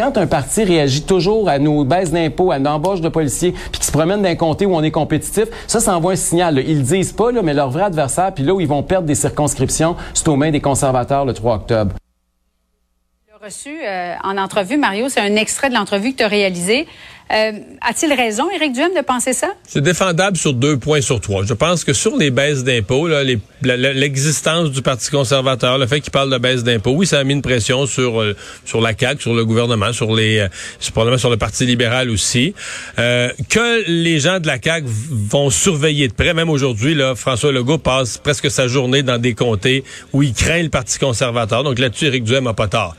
Quand 0.00 0.16
un 0.16 0.26
parti 0.26 0.64
réagit 0.64 1.02
toujours 1.02 1.50
à 1.50 1.58
nos 1.58 1.84
baisses 1.84 2.10
d'impôts, 2.10 2.52
à 2.52 2.56
une 2.56 2.66
embauche 2.66 3.02
de 3.02 3.10
policiers, 3.10 3.52
puis 3.52 3.80
qui 3.80 3.84
se 3.84 3.92
promène 3.92 4.22
d'un 4.22 4.34
comté 4.34 4.64
où 4.64 4.74
on 4.74 4.82
est 4.82 4.90
compétitif, 4.90 5.44
ça, 5.66 5.78
ça 5.78 5.94
envoie 5.94 6.12
un 6.12 6.16
signal. 6.16 6.58
Ils 6.66 6.78
le 6.78 6.82
disent 6.82 7.12
pas, 7.12 7.30
mais 7.32 7.52
leur 7.52 7.68
vrai 7.68 7.82
adversaire, 7.82 8.32
puis 8.32 8.42
là 8.42 8.54
où 8.54 8.62
ils 8.62 8.66
vont 8.66 8.82
perdre 8.82 9.06
des 9.06 9.14
circonscriptions, 9.14 9.96
c'est 10.14 10.26
aux 10.28 10.36
mains 10.36 10.52
des 10.52 10.62
conservateurs 10.62 11.26
le 11.26 11.34
3 11.34 11.56
octobre. 11.56 11.92
reçu 13.42 13.78
euh, 13.84 14.14
en 14.24 14.38
entrevue, 14.38 14.78
Mario, 14.78 15.10
c'est 15.10 15.20
un 15.20 15.36
extrait 15.36 15.68
de 15.68 15.74
l'entrevue 15.74 16.12
que 16.12 16.16
tu 16.16 16.24
as 16.24 16.28
réalisé. 16.28 16.88
Euh, 17.32 17.52
a-t-il 17.80 18.12
raison, 18.12 18.50
Éric 18.50 18.72
Duhem, 18.72 18.92
de 18.96 19.02
penser 19.02 19.32
ça? 19.32 19.50
C'est 19.66 19.80
défendable 19.80 20.36
sur 20.36 20.52
deux 20.52 20.76
points 20.76 21.00
sur 21.00 21.20
trois. 21.20 21.44
Je 21.44 21.54
pense 21.54 21.84
que 21.84 21.92
sur 21.92 22.16
les 22.16 22.30
baisses 22.30 22.64
d'impôts, 22.64 23.08
l'existence 23.62 24.70
du 24.72 24.82
Parti 24.82 25.10
conservateur, 25.10 25.78
le 25.78 25.86
fait 25.86 26.00
qu'il 26.00 26.10
parle 26.10 26.30
de 26.30 26.38
baisse 26.38 26.64
d'impôts, 26.64 26.90
oui, 26.90 27.06
ça 27.06 27.20
a 27.20 27.24
mis 27.24 27.34
une 27.34 27.42
pression 27.42 27.86
sur 27.86 28.20
euh, 28.20 28.34
sur 28.64 28.80
la 28.80 28.96
CAQ, 28.98 29.22
sur 29.22 29.34
le 29.34 29.44
gouvernement, 29.44 29.92
sur 29.92 30.14
les, 30.14 30.40
euh, 30.40 30.48
sur 30.80 31.30
le 31.30 31.36
Parti 31.36 31.66
libéral 31.66 32.10
aussi. 32.10 32.52
Euh, 32.98 33.30
que 33.48 33.84
les 33.88 34.18
gens 34.18 34.40
de 34.40 34.48
la 34.48 34.60
CAQ 34.60 34.86
vont 34.86 35.50
surveiller 35.50 36.08
de 36.08 36.12
près, 36.12 36.34
même 36.34 36.50
aujourd'hui, 36.50 36.98
François 37.14 37.52
Legault 37.52 37.78
passe 37.78 38.18
presque 38.18 38.50
sa 38.50 38.66
journée 38.66 39.04
dans 39.04 39.18
des 39.18 39.34
comtés 39.34 39.84
où 40.12 40.22
il 40.24 40.34
craint 40.34 40.62
le 40.62 40.68
Parti 40.68 40.98
conservateur. 40.98 41.62
Donc 41.62 41.78
là-dessus, 41.78 42.06
Éric 42.06 42.24
Duhem 42.24 42.48
a 42.48 42.54
pas 42.54 42.66
tort 42.66 42.96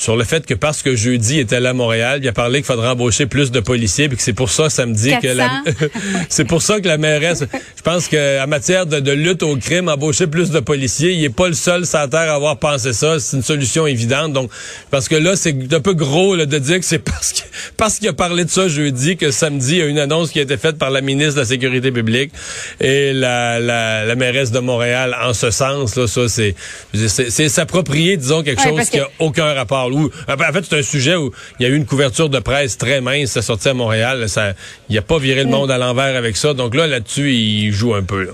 sur 0.00 0.16
le 0.16 0.24
fait 0.24 0.46
que 0.46 0.54
parce 0.54 0.82
que 0.82 0.96
jeudi 0.96 1.40
était 1.40 1.60
là 1.60 1.70
à 1.70 1.72
Montréal, 1.74 2.20
il 2.22 2.28
a 2.28 2.32
parlé 2.32 2.60
qu'il 2.60 2.64
faudrait 2.64 2.88
embaucher 2.88 3.26
plus 3.26 3.50
de 3.50 3.60
policiers, 3.60 4.08
puis 4.08 4.16
que 4.16 4.22
c'est 4.22 4.32
pour 4.32 4.48
ça 4.48 4.70
samedi 4.70 5.12
que 5.20 5.26
la 5.28 5.62
c'est 6.30 6.46
pour 6.46 6.62
ça 6.62 6.80
que 6.80 6.88
la 6.88 6.96
mairesse, 6.96 7.44
je 7.76 7.82
pense 7.82 8.08
que 8.08 8.42
en 8.42 8.46
matière 8.46 8.86
de, 8.86 9.12
lutte 9.12 9.42
au 9.42 9.54
crime, 9.56 9.90
embaucher 9.90 10.26
plus 10.26 10.48
de 10.48 10.60
policiers, 10.60 11.12
il 11.12 11.22
est 11.22 11.28
pas 11.28 11.48
le 11.48 11.54
seul 11.54 11.84
sans 11.84 12.08
terre 12.08 12.32
à 12.32 12.36
avoir 12.36 12.58
pensé 12.58 12.94
ça, 12.94 13.20
c'est 13.20 13.36
une 13.36 13.42
solution 13.42 13.86
évidente. 13.86 14.32
Donc 14.32 14.50
parce 14.90 15.06
que 15.06 15.16
là 15.16 15.36
c'est 15.36 15.54
un 15.70 15.80
peu 15.80 15.92
gros 15.92 16.34
de 16.34 16.58
dire 16.58 16.78
que 16.78 16.84
c'est 16.86 16.98
parce 16.98 17.34
que 17.34 17.42
parce 17.76 17.98
qu'il 17.98 18.08
a 18.08 18.14
parlé 18.14 18.46
de 18.46 18.50
ça 18.50 18.68
jeudi 18.68 19.18
que 19.18 19.30
samedi 19.30 19.72
il 19.72 19.78
y 19.80 19.82
a 19.82 19.86
une 19.86 19.98
annonce 19.98 20.30
qui 20.30 20.38
a 20.38 20.42
été 20.42 20.56
faite 20.56 20.78
par 20.78 20.88
la 20.88 21.02
ministre 21.02 21.34
de 21.34 21.40
la 21.40 21.46
sécurité 21.46 21.92
publique 21.92 22.32
et 22.80 23.12
la, 23.12 23.60
la, 23.60 24.06
la 24.06 24.14
mairesse 24.14 24.50
de 24.50 24.60
Montréal 24.60 25.14
en 25.22 25.34
ce 25.34 25.50
sens 25.50 25.94
là, 25.96 26.06
ça 26.06 26.26
c'est 26.26 26.54
c'est 26.94 27.48
s'approprier 27.50 28.16
disons 28.16 28.42
quelque 28.42 28.62
chose 28.62 28.88
qui 28.88 28.98
a 28.98 29.10
aucun 29.18 29.52
rapport 29.52 29.89
en 29.96 30.52
fait, 30.52 30.64
c'est 30.68 30.78
un 30.78 30.82
sujet 30.82 31.16
où 31.16 31.32
il 31.58 31.62
y 31.64 31.66
a 31.66 31.68
eu 31.68 31.76
une 31.76 31.86
couverture 31.86 32.28
de 32.28 32.38
presse 32.38 32.78
très 32.78 33.00
mince, 33.00 33.30
ça 33.30 33.42
sorti 33.42 33.68
à 33.68 33.74
Montréal. 33.74 34.28
Ça, 34.28 34.52
il 34.88 34.98
a 34.98 35.02
pas 35.02 35.18
viré 35.18 35.42
le 35.42 35.48
mm. 35.48 35.52
monde 35.52 35.70
à 35.70 35.78
l'envers 35.78 36.16
avec 36.16 36.36
ça. 36.36 36.54
Donc 36.54 36.74
là, 36.74 36.86
là-dessus, 36.86 37.32
il 37.32 37.72
joue 37.72 37.94
un 37.94 38.02
peu. 38.02 38.28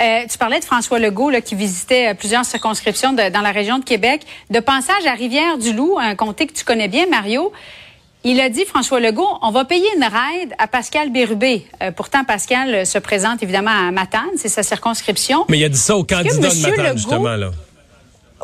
Euh, 0.00 0.20
tu 0.30 0.38
parlais 0.38 0.58
de 0.58 0.64
François 0.64 0.98
Legault 0.98 1.30
qui 1.44 1.54
visitait 1.54 2.08
euh, 2.08 2.14
plusieurs 2.14 2.44
circonscriptions 2.44 3.12
dans 3.12 3.40
la 3.40 3.52
région 3.52 3.78
de 3.78 3.84
Québec. 3.84 4.22
De 4.50 4.60
passage 4.60 5.06
à 5.06 5.12
Rivière-du-Loup, 5.12 5.98
un 5.98 6.14
comté 6.14 6.46
que 6.46 6.52
tu 6.52 6.64
connais 6.64 6.88
bien, 6.88 7.06
Mario, 7.06 7.52
il 8.24 8.40
a 8.40 8.48
dit, 8.48 8.64
François 8.64 9.00
Legault, 9.00 9.28
on 9.42 9.50
va 9.50 9.64
payer 9.64 9.86
une 9.96 10.04
raide 10.04 10.54
à 10.58 10.66
Pascal 10.68 11.10
Bérubé. 11.10 11.66
Euh, 11.82 11.90
pourtant, 11.90 12.24
Pascal 12.24 12.86
se 12.86 12.98
présente 12.98 13.42
évidemment 13.42 13.88
à 13.88 13.90
Matane, 13.90 14.30
c'est 14.36 14.48
sa 14.48 14.62
circonscription. 14.62 15.44
Mais 15.48 15.58
il 15.58 15.64
a 15.64 15.68
dit 15.68 15.78
ça 15.78 15.96
au 15.96 16.04
candidat 16.04 16.48
de 16.48 16.62
Matane, 16.62 16.96
justement. 16.96 17.36
là. 17.36 17.50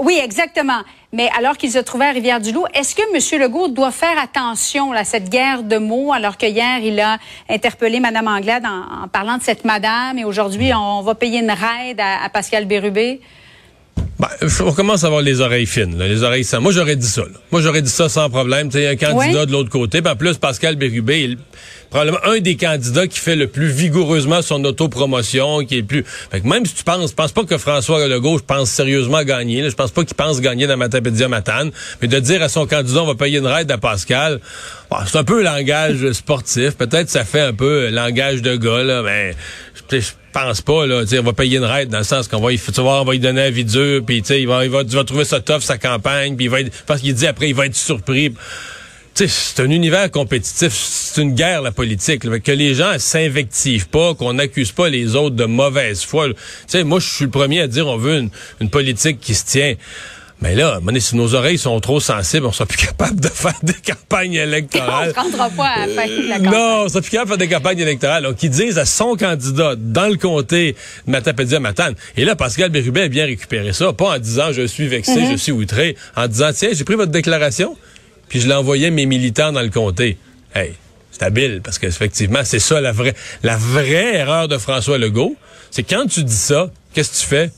Oui, 0.00 0.21
exactement. 0.23 0.83
Mais 1.12 1.31
alors 1.37 1.57
qu'il 1.57 1.71
se 1.71 1.78
trouvait 1.78 2.07
à 2.07 2.12
Rivière-du-Loup, 2.12 2.67
est-ce 2.75 2.95
que 2.95 3.02
M. 3.02 3.40
Legault 3.40 3.69
doit 3.69 3.90
faire 3.90 4.19
attention 4.19 4.93
à 4.93 5.05
cette 5.05 5.28
guerre 5.28 5.62
de 5.62 5.78
mots 5.78 6.12
alors 6.12 6.37
que 6.37 6.47
hier, 6.47 6.78
il 6.83 7.00
a 7.00 7.19
interpellé 7.49 7.99
Mme 7.99 8.28
Anglade 8.28 8.64
en, 8.67 9.09
parlant 9.09 9.38
de 9.38 9.43
cette 9.43 9.64
madame 9.64 10.19
et 10.19 10.25
aujourd'hui, 10.25 10.73
on 10.75 11.02
va 11.02 11.14
payer 11.14 11.40
une 11.40 11.50
raide 11.50 12.00
à, 12.00 12.28
Pascal 12.28 12.67
Bérubé? 12.67 13.21
Ben, 14.18 14.28
on 14.64 14.72
commence 14.72 15.04
à 15.04 15.06
avoir 15.06 15.22
les 15.22 15.40
oreilles 15.40 15.66
fines, 15.66 15.96
les 15.96 16.25
oreilles 16.25 16.44
sans. 16.44 16.60
Moi, 16.60 16.72
j'aurais 16.72 16.96
dit 16.96 17.06
ça. 17.06 17.22
Moi, 17.52 17.60
j'aurais 17.60 17.82
dit 17.82 17.90
ça 17.90 18.08
sans 18.08 18.28
problème. 18.28 18.68
Il 18.75 18.80
y 18.80 18.87
a 18.87 18.90
un 18.90 18.96
candidat 18.96 19.46
de 19.46 19.52
l'autre 19.52 19.70
côté. 19.70 20.00
en 20.04 20.16
plus, 20.16 20.38
Pascal 20.38 20.75
Bérubé, 20.75 21.22
il, 21.22 21.38
probablement 21.90 22.18
un 22.25 22.40
des 22.40 22.56
candidats 22.56 23.06
qui 23.06 23.18
fait 23.20 23.37
le 23.37 23.46
plus 23.46 23.68
vigoureusement 23.68 24.42
son 24.42 24.64
autopromotion, 24.64 25.64
qui 25.64 25.78
est 25.78 25.82
plus. 25.82 26.04
Fait 26.30 26.40
que 26.40 26.48
même 26.48 26.66
si 26.66 26.75
tu 26.75 26.84
penses, 26.84 27.10
je 27.10 27.14
pense 27.14 27.32
pas 27.32 27.44
que 27.44 27.58
François 27.58 28.06
Legault, 28.08 28.40
pense 28.40 28.70
sérieusement 28.70 29.22
gagner. 29.22 29.62
Là, 29.62 29.70
je 29.70 29.75
pense 29.75 29.92
pas 29.92 30.04
qu'il 30.04 30.16
pense 30.16 30.40
gagner 30.40 30.66
dans 30.66 30.76
Matapédia 30.76 31.28
Matane, 31.28 31.70
mais 32.02 32.08
de 32.08 32.18
dire 32.18 32.42
à 32.42 32.48
son 32.48 32.66
candidat 32.66 33.02
on 33.02 33.06
va 33.06 33.14
payer 33.14 33.38
une 33.38 33.46
raide 33.46 33.70
à 33.70 33.78
Pascal, 33.78 34.40
c'est 35.06 35.18
un 35.18 35.25
peu 35.25 35.42
langage 35.42 36.12
sportif. 36.12 36.76
Peut-être 36.76 37.08
ça 37.08 37.25
fait 37.25 37.40
un 37.40 37.54
peu 37.54 37.88
langage 37.90 38.42
de 38.42 38.56
gars 38.56 38.82
là, 38.82 39.02
mais 39.02 39.34
je 39.90 40.10
pense 40.32 40.61
pas 40.61 40.87
là. 40.87 41.02
On 41.18 41.23
va 41.23 41.32
payer 41.32 41.58
une 41.58 41.64
raide 41.64 41.88
dans 41.88 41.99
le 41.99 42.04
sens 42.04 42.28
qu'on 42.28 42.40
va, 42.40 42.52
tu 42.52 42.80
voir, 42.80 43.02
on 43.02 43.04
va 43.04 43.12
lui 43.12 43.20
donner 43.20 43.42
un 43.42 43.50
vie 43.50 43.64
dur, 43.64 44.02
puis 44.04 44.18
il 44.18 44.47
va, 44.47 44.64
il 44.64 44.70
va, 44.70 44.85
tu 44.85 44.94
vas 44.94 45.04
trouver 45.04 45.25
ça 45.25 45.40
tough 45.40 45.61
sa 45.61 45.78
campagne, 45.78 46.37
puis 46.37 46.47
il 46.47 46.50
va 46.50 46.61
être, 46.61 46.85
parce 46.87 47.00
qu'il 47.00 47.14
dit 47.14 47.26
après 47.26 47.49
il 47.49 47.54
va 47.54 47.66
être 47.66 47.76
surpris 47.76 48.32
c'est 49.26 49.61
un 49.61 49.70
univers 49.70 50.11
compétitif, 50.11 50.73
c'est 50.73 51.20
une 51.20 51.35
guerre 51.35 51.62
la 51.62 51.73
politique. 51.73 52.20
que 52.20 52.52
les 52.52 52.75
gens 52.75 52.99
s'invectivent 52.99 53.88
pas, 53.88 54.14
qu'on 54.14 54.35
n'accuse 54.35 54.70
pas 54.70 54.88
les 54.88 55.16
autres 55.16 55.35
de 55.35 55.44
mauvaise 55.44 56.04
foi. 56.04 56.28
sais, 56.66 56.85
moi, 56.85 57.00
je 57.00 57.08
suis 57.08 57.25
le 57.25 57.30
premier 57.30 57.62
à 57.62 57.66
dire 57.66 57.88
on 57.88 57.97
veut 57.97 58.28
une, 58.61 58.70
politique 58.70 59.18
qui 59.20 59.35
se 59.35 59.44
tient. 59.47 59.75
Mais 60.40 60.54
là, 60.54 60.80
si 61.00 61.16
nos 61.16 61.35
oreilles 61.35 61.59
sont 61.59 61.80
trop 61.80 61.99
sensibles, 61.99 62.47
on 62.47 62.52
sera 62.52 62.66
plus 62.66 62.78
capable 62.78 63.18
de 63.21 63.28
faire 63.28 63.59
des 63.62 63.75
campagnes 63.75 64.35
électorales. 64.35 65.12
on 65.18 65.28
ne 65.28 65.57
pas 65.57 65.68
à 65.68 65.87
faire 65.88 66.28
la 66.28 66.37
campagne. 66.37 66.52
Non, 66.52 66.83
on 66.85 66.88
sera 66.88 67.00
plus 67.00 67.11
capable 67.11 67.30
de 67.30 67.37
faire 67.37 67.49
des 67.49 67.54
campagnes 67.54 67.80
électorales. 67.80 68.23
Donc, 68.23 68.42
ils 68.42 68.50
disent 68.50 68.78
à 68.78 68.85
son 68.85 69.16
candidat 69.16 69.75
dans 69.76 70.07
le 70.07 70.16
comté 70.16 70.76
de 71.07 71.11
Matapédia 71.11 71.59
Matane. 71.59 71.95
Et 72.16 72.25
là, 72.25 72.37
Pascal 72.37 72.71
Bérubé 72.71 73.02
a 73.02 73.09
bien 73.09 73.26
récupéré 73.26 73.73
ça. 73.73 73.92
Pas 73.92 74.16
en 74.16 74.18
disant 74.18 74.52
je 74.52 74.62
suis 74.66 74.87
vexé, 74.87 75.12
mm-hmm. 75.12 75.33
je 75.33 75.37
suis 75.37 75.52
outré. 75.52 75.97
En 76.14 76.28
disant, 76.28 76.50
tiens, 76.54 76.71
j'ai 76.73 76.85
pris 76.85 76.95
votre 76.95 77.12
déclaration 77.12 77.76
puis 78.28 78.40
je 78.40 78.49
l'envoyais 78.49 78.90
mes 78.90 79.07
militants 79.07 79.52
dans 79.52 79.62
le 79.62 79.71
comté. 79.71 80.18
Hey, 80.54 80.75
c'est 81.11 81.23
habile, 81.23 81.61
parce 81.62 81.78
qu'effectivement, 81.78 82.40
c'est 82.45 82.59
ça 82.59 82.80
la 82.80 82.92
vraie, 82.92 83.14
la 83.42 83.57
vraie 83.57 84.16
erreur 84.16 84.49
de 84.49 84.59
François 84.59 84.99
Legault. 84.99 85.37
C'est 85.71 85.83
quand 85.83 86.07
tu 86.07 86.25
dis 86.25 86.37
ça, 86.37 86.71
qu'est-ce 86.95 87.11
que 87.11 87.16
tu 87.16 87.26
fais? 87.26 87.50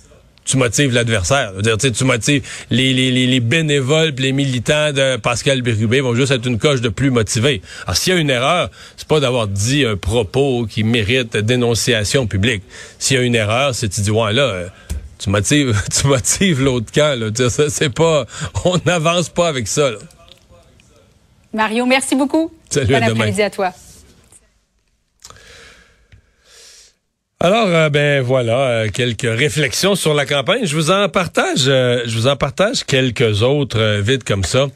Tu 0.51 0.57
motives 0.57 0.93
l'adversaire. 0.93 1.53
Tu 1.95 2.05
motives 2.05 2.43
les, 2.71 2.93
les, 2.93 3.11
les 3.27 3.41
bénévoles, 3.41 4.13
les 4.19 4.33
militants 4.33 4.93
de 4.93 5.17
Pascal 5.17 5.63
Bérubé 5.63 6.01
vont 6.01 6.15
juste 6.15 6.33
être 6.33 6.47
une 6.47 6.59
coche 6.59 6.81
de 6.81 6.89
plus 6.89 7.11
motivés. 7.11 7.63
Alors 7.85 7.97
s'il 7.97 8.15
y 8.15 8.17
a 8.17 8.19
une 8.19 8.31
erreur, 8.31 8.69
c'est 8.97 9.07
pas 9.07 9.21
d'avoir 9.21 9.47
dit 9.47 9.85
un 9.85 9.97
propos 9.97 10.67
qui 10.69 10.83
mérite 10.83 11.37
dénonciation 11.37 12.27
publique. 12.27 12.63
S'il 12.99 13.17
y 13.17 13.21
a 13.21 13.23
une 13.23 13.37
erreur, 13.37 13.75
c'est 13.75 13.89
tu 13.89 14.01
dis 14.01 14.11
ouais 14.11 14.33
là, 14.33 14.43
euh, 14.43 14.69
tu 15.19 15.31
motives, 15.31 15.81
tu 16.01 16.07
motives 16.09 16.63
l'autre 16.63 16.91
camp. 16.93 17.19
Là. 17.19 17.31
C'est 17.69 17.95
pas, 17.95 18.27
on 18.65 18.79
n'avance 18.85 19.29
pas 19.29 19.49
avec 19.49 19.69
ça. 19.69 19.91
Là. 19.93 19.99
Mario, 21.53 21.87
merci 21.87 22.17
beaucoup. 22.17 22.53
Salut, 22.71 22.95
bon 22.95 23.03
après-midi 23.03 23.43
à 23.43 23.51
toi. 23.51 23.73
Alors, 27.43 27.69
euh, 27.69 27.89
ben 27.89 28.21
voilà, 28.21 28.59
euh, 28.59 28.89
quelques 28.93 29.23
réflexions 29.23 29.95
sur 29.95 30.13
la 30.13 30.27
campagne. 30.27 30.67
Je 30.67 30.77
vous 30.77 30.91
en 30.91 31.09
partage, 31.09 31.65
euh, 31.69 32.03
je 32.05 32.15
vous 32.15 32.27
en 32.27 32.37
partage 32.37 32.85
quelques 32.85 33.41
autres 33.41 34.01
vite 34.03 34.25
comme 34.25 34.45
ça. 34.45 34.67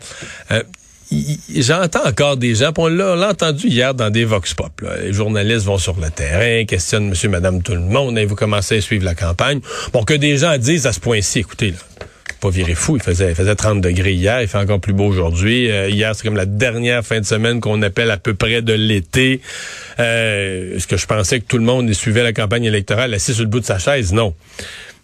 J'entends 1.55 2.07
encore 2.07 2.39
des 2.39 2.55
gens, 2.55 2.73
on 2.79 2.89
l'a 2.89 3.29
entendu 3.29 3.69
hier 3.69 3.93
dans 3.93 4.09
des 4.09 4.25
vox 4.25 4.55
pop. 4.55 4.73
Les 5.03 5.13
journalistes 5.13 5.67
vont 5.67 5.77
sur 5.77 5.95
le 6.01 6.09
terrain, 6.09 6.65
questionnent 6.65 7.11
monsieur, 7.11 7.29
madame, 7.29 7.63
tout 7.63 7.75
le 7.75 7.81
monde, 7.81 8.17
et 8.17 8.25
vous 8.25 8.35
commencez 8.35 8.79
à 8.79 8.81
suivre 8.81 9.05
la 9.05 9.15
campagne. 9.15 9.61
Bon, 9.93 10.03
que 10.03 10.15
des 10.15 10.39
gens 10.39 10.57
disent 10.57 10.87
à 10.87 10.95
ce 10.95 11.01
point-ci, 11.01 11.41
écoutez, 11.41 11.73
là, 11.73 11.77
pas 12.51 12.75
fou. 12.75 12.97
Il 12.97 13.03
faisait, 13.03 13.31
il 13.31 13.35
faisait 13.35 13.55
30 13.55 13.81
degrés 13.81 14.13
hier, 14.13 14.43
il 14.43 14.49
fait 14.49 14.59
encore 14.59 14.81
plus 14.81 14.93
beau 14.93 15.07
aujourd'hui. 15.07 15.71
Euh, 15.71 15.89
hier, 15.89 16.15
c'est 16.15 16.25
comme 16.25 16.37
la 16.37 16.47
dernière 16.47 17.05
fin 17.05 17.21
de 17.21 17.25
semaine 17.25 17.61
qu'on 17.61 17.81
appelle 17.83 18.11
à 18.11 18.17
peu 18.17 18.35
près 18.35 18.63
de 18.63 18.73
l'été. 18.73 19.41
Euh, 19.99 20.77
Est-ce 20.77 20.87
que 20.87 20.97
je 20.97 21.07
pensais 21.07 21.41
que 21.41 21.47
tout 21.47 21.59
le 21.59 21.65
monde 21.65 21.93
suivait 21.93 22.23
la 22.23 22.33
campagne 22.33 22.65
électorale 22.65 23.15
assis 23.15 23.35
sur 23.35 23.45
le 23.45 23.49
bout 23.49 23.61
de 23.61 23.65
sa 23.65 23.79
chaise? 23.79 24.13
Non. 24.13 24.35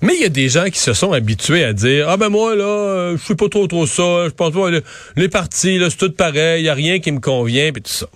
Mais 0.02 0.14
il 0.14 0.23
y 0.23 0.25
a 0.25 0.30
des 0.30 0.49
gens 0.49 0.64
qui 0.64 0.78
se 0.78 0.92
sont 0.94 1.12
habitués 1.12 1.62
à 1.62 1.73
dire 1.75 2.09
Ah 2.09 2.16
ben 2.16 2.30
moi 2.30 2.56
là, 2.56 2.64
euh, 2.64 3.16
je 3.18 3.23
suis 3.23 3.35
pas 3.35 3.49
trop 3.50 3.66
trop 3.66 3.87
ça, 3.87 4.26
je 4.26 4.30
pense 4.30 4.54
pas 4.54 4.70
les 5.16 5.28
partis, 5.28 5.78
là, 5.78 5.90
c'est 5.90 5.99
tout 5.99 6.12
pareil, 6.12 6.62
il 6.62 6.64
y 6.64 6.70
a 6.70 6.75
rien 6.75 7.00
qui 7.00 7.12
me 7.12 7.20
convient, 7.20 7.70
puis 7.70 7.82
tout 7.82 7.92
ça. 7.92 8.06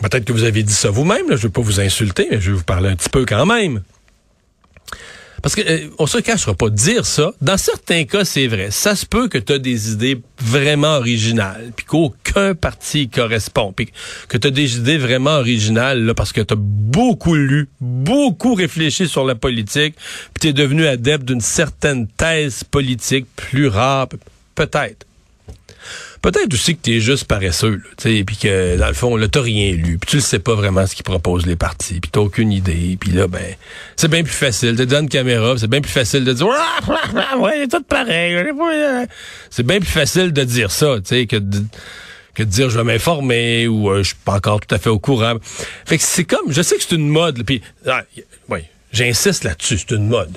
Peut-être 0.00 0.24
que 0.24 0.32
vous 0.32 0.44
avez 0.44 0.62
dit 0.62 0.72
ça 0.72 0.90
vous-même, 0.90 1.26
je 1.28 1.32
ne 1.32 1.38
veux 1.38 1.50
pas 1.50 1.60
vous 1.60 1.80
insulter, 1.80 2.28
mais 2.30 2.40
je 2.40 2.52
vais 2.52 2.56
vous 2.56 2.64
parler 2.64 2.88
un 2.88 2.94
petit 2.94 3.08
peu 3.08 3.24
quand 3.26 3.46
même. 3.46 3.82
Parce 5.42 5.54
que 5.54 5.60
euh, 5.60 5.88
on 5.98 6.06
se 6.06 6.18
cachera 6.18 6.54
pas 6.54 6.70
dire 6.70 7.06
ça. 7.06 7.32
Dans 7.40 7.56
certains 7.56 8.04
cas, 8.04 8.24
c'est 8.24 8.46
vrai. 8.46 8.70
Ça 8.70 8.94
se 8.94 9.06
peut 9.06 9.28
que 9.28 9.38
tu 9.38 9.58
des 9.58 9.92
idées 9.92 10.20
vraiment 10.40 10.96
originales, 10.96 11.72
puis 11.74 11.86
qu'aucun 11.86 12.54
parti 12.54 13.08
correspond, 13.08 13.72
puis 13.72 13.90
que 14.28 14.38
tu 14.38 14.46
as 14.46 14.50
des 14.50 14.76
idées 14.76 14.98
vraiment 14.98 15.38
originales 15.38 16.04
là, 16.04 16.14
parce 16.14 16.32
que 16.32 16.40
tu 16.40 16.54
beaucoup 16.56 17.34
lu, 17.34 17.68
beaucoup 17.80 18.54
réfléchi 18.54 19.08
sur 19.08 19.24
la 19.24 19.34
politique, 19.34 19.94
puis 20.34 20.40
tu 20.40 20.52
devenu 20.52 20.86
adepte 20.86 21.24
d'une 21.24 21.40
certaine 21.40 22.06
thèse 22.06 22.64
politique 22.64 23.26
plus 23.36 23.68
rare, 23.68 24.08
peut-être. 24.54 25.07
Peut-être 26.22 26.52
aussi 26.52 26.76
que 26.76 26.82
tu 26.82 26.96
es 26.96 27.00
juste 27.00 27.24
paresseux, 27.24 27.80
tu 27.96 28.24
puis 28.24 28.36
que 28.36 28.76
dans 28.76 28.88
le 28.88 28.94
fond, 28.94 29.16
là, 29.16 29.28
t'as 29.28 29.40
rien 29.40 29.72
lu, 29.72 29.98
puis 29.98 30.10
tu 30.10 30.16
ne 30.16 30.20
sais 30.20 30.38
pas 30.38 30.54
vraiment 30.54 30.86
ce 30.86 30.94
qu'ils 30.94 31.04
proposent 31.04 31.46
les 31.46 31.56
partis, 31.56 32.00
puis 32.00 32.10
t'as 32.10 32.20
aucune 32.20 32.50
idée, 32.50 32.96
puis 32.98 33.12
là, 33.12 33.28
ben, 33.28 33.54
c'est 33.96 34.08
bien 34.08 34.22
plus 34.22 34.32
facile. 34.32 34.74
de 34.74 34.84
dans 34.84 35.00
une 35.00 35.08
caméra, 35.08 35.56
c'est 35.56 35.68
bien 35.68 35.80
plus 35.80 35.92
facile 35.92 36.24
de 36.24 36.32
dire, 36.32 36.46
ouais, 36.46 37.60
c'est 37.60 37.68
tout 37.68 37.82
pareil. 37.84 38.36
C'est 39.50 39.64
bien 39.64 39.78
plus 39.78 39.88
facile 39.88 40.32
de 40.32 40.44
dire 40.44 40.70
ça, 40.70 40.96
tu 40.96 41.02
sais, 41.04 41.26
que 41.26 41.36
de, 41.36 41.62
que 42.34 42.42
de 42.42 42.48
dire 42.48 42.70
je 42.70 42.78
vais 42.78 42.84
m'informer 42.84 43.68
ou 43.68 43.90
euh, 43.90 43.98
je 43.98 44.08
suis 44.08 44.16
pas 44.24 44.34
encore 44.34 44.60
tout 44.60 44.74
à 44.74 44.78
fait 44.78 44.90
au 44.90 44.98
courant. 44.98 45.34
Fait 45.86 45.98
que 45.98 46.04
c'est 46.04 46.24
comme, 46.24 46.50
je 46.50 46.62
sais 46.62 46.76
que 46.76 46.82
c'est 46.82 46.96
une 46.96 47.08
mode, 47.08 47.44
puis, 47.44 47.62
ah, 47.86 48.02
oui, 48.48 48.60
j'insiste 48.92 49.44
là-dessus, 49.44 49.78
c'est 49.78 49.94
une 49.94 50.08
mode. 50.08 50.36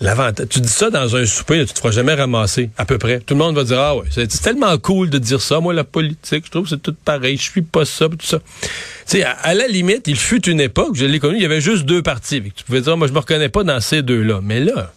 Tu 0.00 0.60
dis 0.60 0.68
ça 0.68 0.90
dans 0.90 1.14
un 1.14 1.24
souper, 1.24 1.64
tu 1.64 1.72
te 1.72 1.78
feras 1.78 1.92
jamais 1.92 2.14
ramasser, 2.14 2.70
à 2.76 2.84
peu 2.84 2.98
près. 2.98 3.20
Tout 3.20 3.34
le 3.34 3.38
monde 3.38 3.54
va 3.54 3.64
dire, 3.64 3.78
ah 3.78 3.96
ouais, 3.96 4.06
c'est 4.10 4.26
tellement 4.42 4.76
cool 4.78 5.08
de 5.08 5.18
dire 5.18 5.40
ça. 5.40 5.60
Moi, 5.60 5.72
la 5.72 5.84
politique, 5.84 6.46
je 6.46 6.50
trouve 6.50 6.64
que 6.64 6.70
c'est 6.70 6.82
tout 6.82 6.96
pareil. 7.04 7.36
Je 7.36 7.42
suis 7.42 7.62
pas 7.62 7.84
ça, 7.84 8.08
tout 8.08 8.16
ça. 8.20 8.40
Tu 8.40 8.68
sais, 9.06 9.22
à, 9.24 9.54
la 9.54 9.68
limite, 9.68 10.08
il 10.08 10.16
fut 10.16 10.48
une 10.48 10.60
époque, 10.60 10.96
je 10.96 11.04
l'ai 11.04 11.20
connu, 11.20 11.36
il 11.36 11.42
y 11.42 11.46
avait 11.46 11.60
juste 11.60 11.84
deux 11.84 12.02
partis. 12.02 12.42
Tu 12.54 12.64
pouvais 12.64 12.80
dire, 12.80 12.96
moi, 12.96 13.06
je 13.06 13.12
me 13.12 13.18
reconnais 13.18 13.48
pas 13.48 13.62
dans 13.62 13.80
ces 13.80 14.02
deux-là. 14.02 14.40
Mais 14.42 14.60
là, 14.60 14.92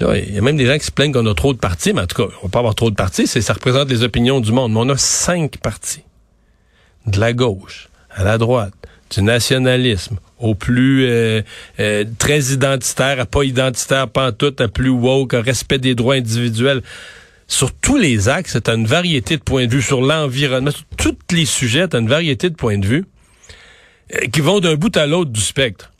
là, 0.00 0.16
il 0.18 0.34
y 0.34 0.38
a 0.38 0.42
même 0.42 0.56
des 0.56 0.66
gens 0.66 0.76
qui 0.76 0.84
se 0.84 0.92
plaignent 0.92 1.12
qu'on 1.12 1.26
a 1.26 1.34
trop 1.34 1.54
de 1.54 1.58
partis, 1.58 1.94
mais 1.94 2.02
en 2.02 2.06
tout 2.06 2.22
cas, 2.22 2.34
on 2.42 2.46
va 2.46 2.50
pas 2.50 2.58
avoir 2.58 2.74
trop 2.74 2.90
de 2.90 2.96
partis, 2.96 3.26
c'est, 3.26 3.40
ça 3.40 3.54
représente 3.54 3.88
les 3.88 4.02
opinions 4.02 4.40
du 4.40 4.52
monde. 4.52 4.72
Mais 4.72 4.80
on 4.80 4.88
a 4.90 4.98
cinq 4.98 5.56
partis. 5.58 6.02
De 7.06 7.18
la 7.18 7.32
gauche, 7.32 7.88
à 8.14 8.22
la 8.22 8.36
droite, 8.38 8.74
du 9.10 9.22
nationalisme, 9.22 10.18
au 10.38 10.54
plus 10.54 11.06
euh, 11.06 11.42
euh, 11.80 12.04
très 12.18 12.40
identitaire, 12.52 13.20
à 13.20 13.26
pas 13.26 13.44
identitaire, 13.44 14.08
pas 14.08 14.28
en 14.28 14.32
tout, 14.32 14.54
à 14.58 14.68
plus 14.68 14.88
woke, 14.88 15.34
à 15.34 15.40
respect 15.40 15.78
des 15.78 15.94
droits 15.94 16.14
individuels. 16.14 16.82
Sur 17.46 17.72
tous 17.72 17.98
les 17.98 18.28
axes, 18.28 18.56
tu 18.62 18.70
as 18.70 18.74
une 18.74 18.86
variété 18.86 19.36
de 19.36 19.42
points 19.42 19.66
de 19.66 19.72
vue 19.72 19.82
sur 19.82 20.00
l'environnement, 20.00 20.70
sur 20.70 20.84
tous 20.96 21.16
les 21.34 21.44
sujets, 21.44 21.88
tu 21.88 21.96
as 21.96 22.00
une 22.00 22.08
variété 22.08 22.50
de 22.50 22.54
points 22.54 22.78
de 22.78 22.86
vue 22.86 23.04
euh, 24.14 24.26
qui 24.32 24.40
vont 24.40 24.60
d'un 24.60 24.74
bout 24.74 24.96
à 24.96 25.06
l'autre 25.06 25.30
du 25.30 25.40
spectre. 25.40 25.92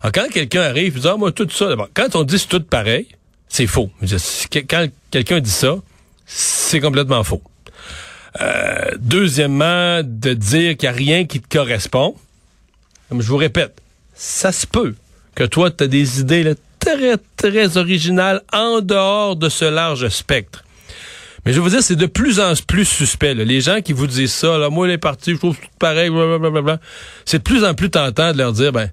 Alors, 0.00 0.12
quand 0.12 0.28
quelqu'un 0.32 0.62
arrive, 0.62 0.94
il 0.96 1.02
dit, 1.02 1.08
ah, 1.08 1.16
moi, 1.16 1.32
tout 1.32 1.48
ça, 1.50 1.74
quand 1.94 2.16
on 2.16 2.24
dit 2.24 2.38
c'est 2.38 2.48
tout 2.48 2.62
pareil, 2.62 3.06
c'est 3.48 3.66
faux. 3.66 3.90
Quand 4.68 4.86
quelqu'un 5.10 5.40
dit 5.40 5.50
ça, 5.50 5.76
c'est 6.26 6.80
complètement 6.80 7.22
faux. 7.22 7.42
deuxièmement, 8.98 10.00
de 10.02 10.32
dire 10.32 10.76
qu'il 10.76 10.88
n'y 10.88 10.94
a 10.94 10.96
rien 10.96 11.24
qui 11.24 11.40
te 11.40 11.56
correspond, 11.56 12.16
comme 13.12 13.20
je 13.20 13.28
vous 13.28 13.36
répète, 13.36 13.82
ça 14.14 14.52
se 14.52 14.66
peut 14.66 14.94
que 15.34 15.44
toi, 15.44 15.70
tu 15.70 15.84
as 15.84 15.86
des 15.86 16.20
idées 16.20 16.54
très, 16.78 17.18
très 17.36 17.76
originales 17.76 18.40
en 18.54 18.80
dehors 18.80 19.36
de 19.36 19.50
ce 19.50 19.66
large 19.66 20.08
spectre. 20.08 20.64
Mais 21.44 21.52
je 21.52 21.58
veux 21.58 21.64
vous 21.64 21.68
dire, 21.68 21.82
c'est 21.82 21.94
de 21.94 22.06
plus 22.06 22.40
en 22.40 22.54
plus 22.66 22.86
suspect. 22.86 23.34
Les 23.34 23.60
gens 23.60 23.82
qui 23.82 23.92
vous 23.92 24.06
disent 24.06 24.32
ça, 24.32 24.56
là, 24.56 24.70
moi, 24.70 24.88
les 24.88 24.96
partis, 24.96 25.32
je 25.32 25.36
trouve 25.36 25.58
tout 25.58 25.68
pareil, 25.78 26.08
blablabla. 26.08 26.80
C'est 27.26 27.36
de 27.36 27.42
plus 27.42 27.66
en 27.66 27.74
plus 27.74 27.90
tentant 27.90 28.32
de 28.32 28.38
leur 28.38 28.54
dire, 28.54 28.72
ben, 28.72 28.90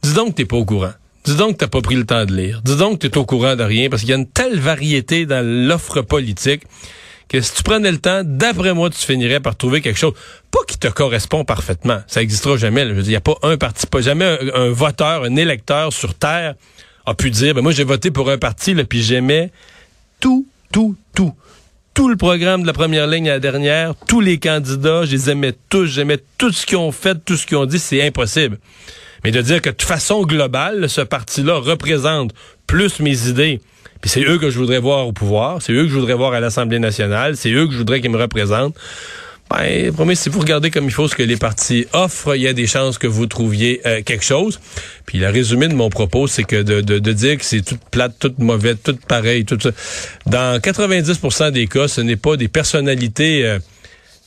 dis 0.00 0.14
donc 0.14 0.28
que 0.28 0.34
t'es 0.34 0.44
pas 0.44 0.58
au 0.58 0.64
courant. 0.64 0.92
Dis 1.24 1.34
donc 1.34 1.54
que 1.54 1.64
t'as 1.64 1.66
pas 1.66 1.80
pris 1.80 1.96
le 1.96 2.06
temps 2.06 2.24
de 2.24 2.36
lire. 2.36 2.62
Dis 2.62 2.76
donc 2.76 3.00
que 3.00 3.08
t'es 3.08 3.18
au 3.18 3.26
courant 3.26 3.56
de 3.56 3.64
rien, 3.64 3.88
parce 3.88 4.02
qu'il 4.02 4.10
y 4.10 4.14
a 4.14 4.16
une 4.16 4.28
telle 4.28 4.60
variété 4.60 5.26
dans 5.26 5.44
l'offre 5.44 6.02
politique 6.02 6.62
que 7.28 7.40
si 7.40 7.54
tu 7.54 7.62
prenais 7.62 7.90
le 7.90 7.98
temps, 7.98 8.22
d'après 8.24 8.72
moi, 8.72 8.90
tu 8.90 8.98
finirais 8.98 9.40
par 9.40 9.56
trouver 9.56 9.80
quelque 9.80 9.98
chose, 9.98 10.14
pas 10.50 10.60
qui 10.66 10.78
te 10.78 10.88
correspond 10.88 11.44
parfaitement. 11.44 12.00
Ça 12.06 12.22
existera 12.22 12.56
jamais. 12.56 12.82
Il 12.82 13.02
n'y 13.02 13.16
a 13.16 13.20
pas 13.20 13.36
un 13.42 13.56
parti, 13.56 13.86
pas 13.86 14.00
jamais 14.00 14.38
un, 14.54 14.70
voteur, 14.70 15.24
un 15.24 15.36
électeur 15.36 15.92
sur 15.92 16.14
Terre 16.14 16.54
a 17.04 17.14
pu 17.14 17.30
dire, 17.30 17.54
ben 17.54 17.62
moi 17.62 17.72
j'ai 17.72 17.84
voté 17.84 18.10
pour 18.10 18.30
un 18.30 18.38
parti, 18.38 18.74
là, 18.74 18.84
puis 18.84 19.02
j'aimais 19.02 19.50
tout, 20.20 20.46
tout, 20.72 20.96
tout. 21.14 21.34
Tout 21.94 22.08
le 22.08 22.16
programme 22.16 22.62
de 22.62 22.66
la 22.66 22.72
première 22.72 23.06
ligne 23.06 23.28
à 23.30 23.34
la 23.34 23.40
dernière, 23.40 23.94
tous 24.06 24.20
les 24.20 24.38
candidats, 24.38 25.04
je 25.04 25.12
les 25.12 25.30
aimais 25.30 25.54
tous, 25.68 25.86
j'aimais 25.86 26.18
tout 26.36 26.52
ce 26.52 26.66
qu'ils 26.66 26.76
ont 26.76 26.92
fait, 26.92 27.16
tout 27.24 27.36
ce 27.36 27.46
qu'ils 27.46 27.56
ont 27.56 27.64
dit, 27.64 27.78
c'est 27.78 28.04
impossible. 28.06 28.58
Mais 29.26 29.32
de 29.32 29.42
dire 29.42 29.60
que 29.60 29.70
de 29.70 29.82
façon 29.82 30.22
globale, 30.22 30.88
ce 30.88 31.00
parti-là 31.00 31.56
représente 31.56 32.30
plus 32.68 33.00
mes 33.00 33.26
idées, 33.26 33.60
puis 34.00 34.08
c'est 34.08 34.22
eux 34.22 34.38
que 34.38 34.50
je 34.50 34.58
voudrais 34.60 34.78
voir 34.78 35.08
au 35.08 35.12
pouvoir, 35.12 35.60
c'est 35.60 35.72
eux 35.72 35.82
que 35.82 35.88
je 35.88 35.94
voudrais 35.98 36.14
voir 36.14 36.32
à 36.32 36.38
l'Assemblée 36.38 36.78
nationale, 36.78 37.36
c'est 37.36 37.50
eux 37.50 37.66
que 37.66 37.72
je 37.72 37.78
voudrais 37.78 38.00
qu'ils 38.00 38.12
me 38.12 38.18
représentent. 38.18 38.76
Ben, 39.50 39.92
promis, 39.92 40.14
si 40.14 40.28
vous 40.28 40.38
regardez 40.38 40.70
comme 40.70 40.84
il 40.84 40.92
faut 40.92 41.08
ce 41.08 41.16
que 41.16 41.24
les 41.24 41.36
partis 41.36 41.86
offrent, 41.92 42.36
il 42.36 42.42
y 42.42 42.46
a 42.46 42.52
des 42.52 42.68
chances 42.68 42.98
que 42.98 43.08
vous 43.08 43.26
trouviez 43.26 43.80
euh, 43.84 44.00
quelque 44.00 44.24
chose. 44.24 44.60
Puis 45.06 45.18
le 45.18 45.28
résumé 45.28 45.66
de 45.66 45.74
mon 45.74 45.90
propos, 45.90 46.28
c'est 46.28 46.44
que 46.44 46.62
de, 46.62 46.80
de, 46.80 47.12
dire 47.12 47.36
que 47.36 47.44
c'est 47.44 47.62
toute 47.62 47.82
plate, 47.90 48.14
toute 48.20 48.38
mauvaise, 48.38 48.76
toute 48.80 49.04
pareil, 49.06 49.44
tout 49.44 49.58
ça. 49.60 49.70
Dans 50.26 50.60
90% 50.60 51.50
des 51.50 51.66
cas, 51.66 51.88
ce 51.88 52.00
n'est 52.00 52.14
pas 52.14 52.36
des 52.36 52.46
personnalités 52.46 53.44
euh, 53.44 53.58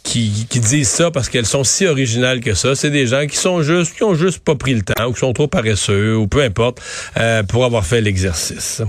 qui, 0.09 0.47
qui, 0.49 0.59
disent 0.59 0.89
ça 0.89 1.11
parce 1.11 1.29
qu'elles 1.29 1.45
sont 1.45 1.63
si 1.63 1.85
originales 1.85 2.39
que 2.39 2.55
ça. 2.55 2.75
C'est 2.75 2.89
des 2.89 3.05
gens 3.05 3.27
qui 3.27 3.37
sont 3.37 3.61
juste, 3.61 3.95
qui 3.95 4.03
ont 4.03 4.15
juste 4.15 4.39
pas 4.39 4.55
pris 4.55 4.73
le 4.73 4.81
temps, 4.81 5.05
ou 5.05 5.13
qui 5.13 5.19
sont 5.19 5.33
trop 5.33 5.47
paresseux, 5.47 6.17
ou 6.17 6.27
peu 6.27 6.41
importe, 6.41 6.81
euh, 7.17 7.43
pour 7.43 7.63
avoir 7.63 7.85
fait 7.85 8.01
l'exercice. 8.01 8.81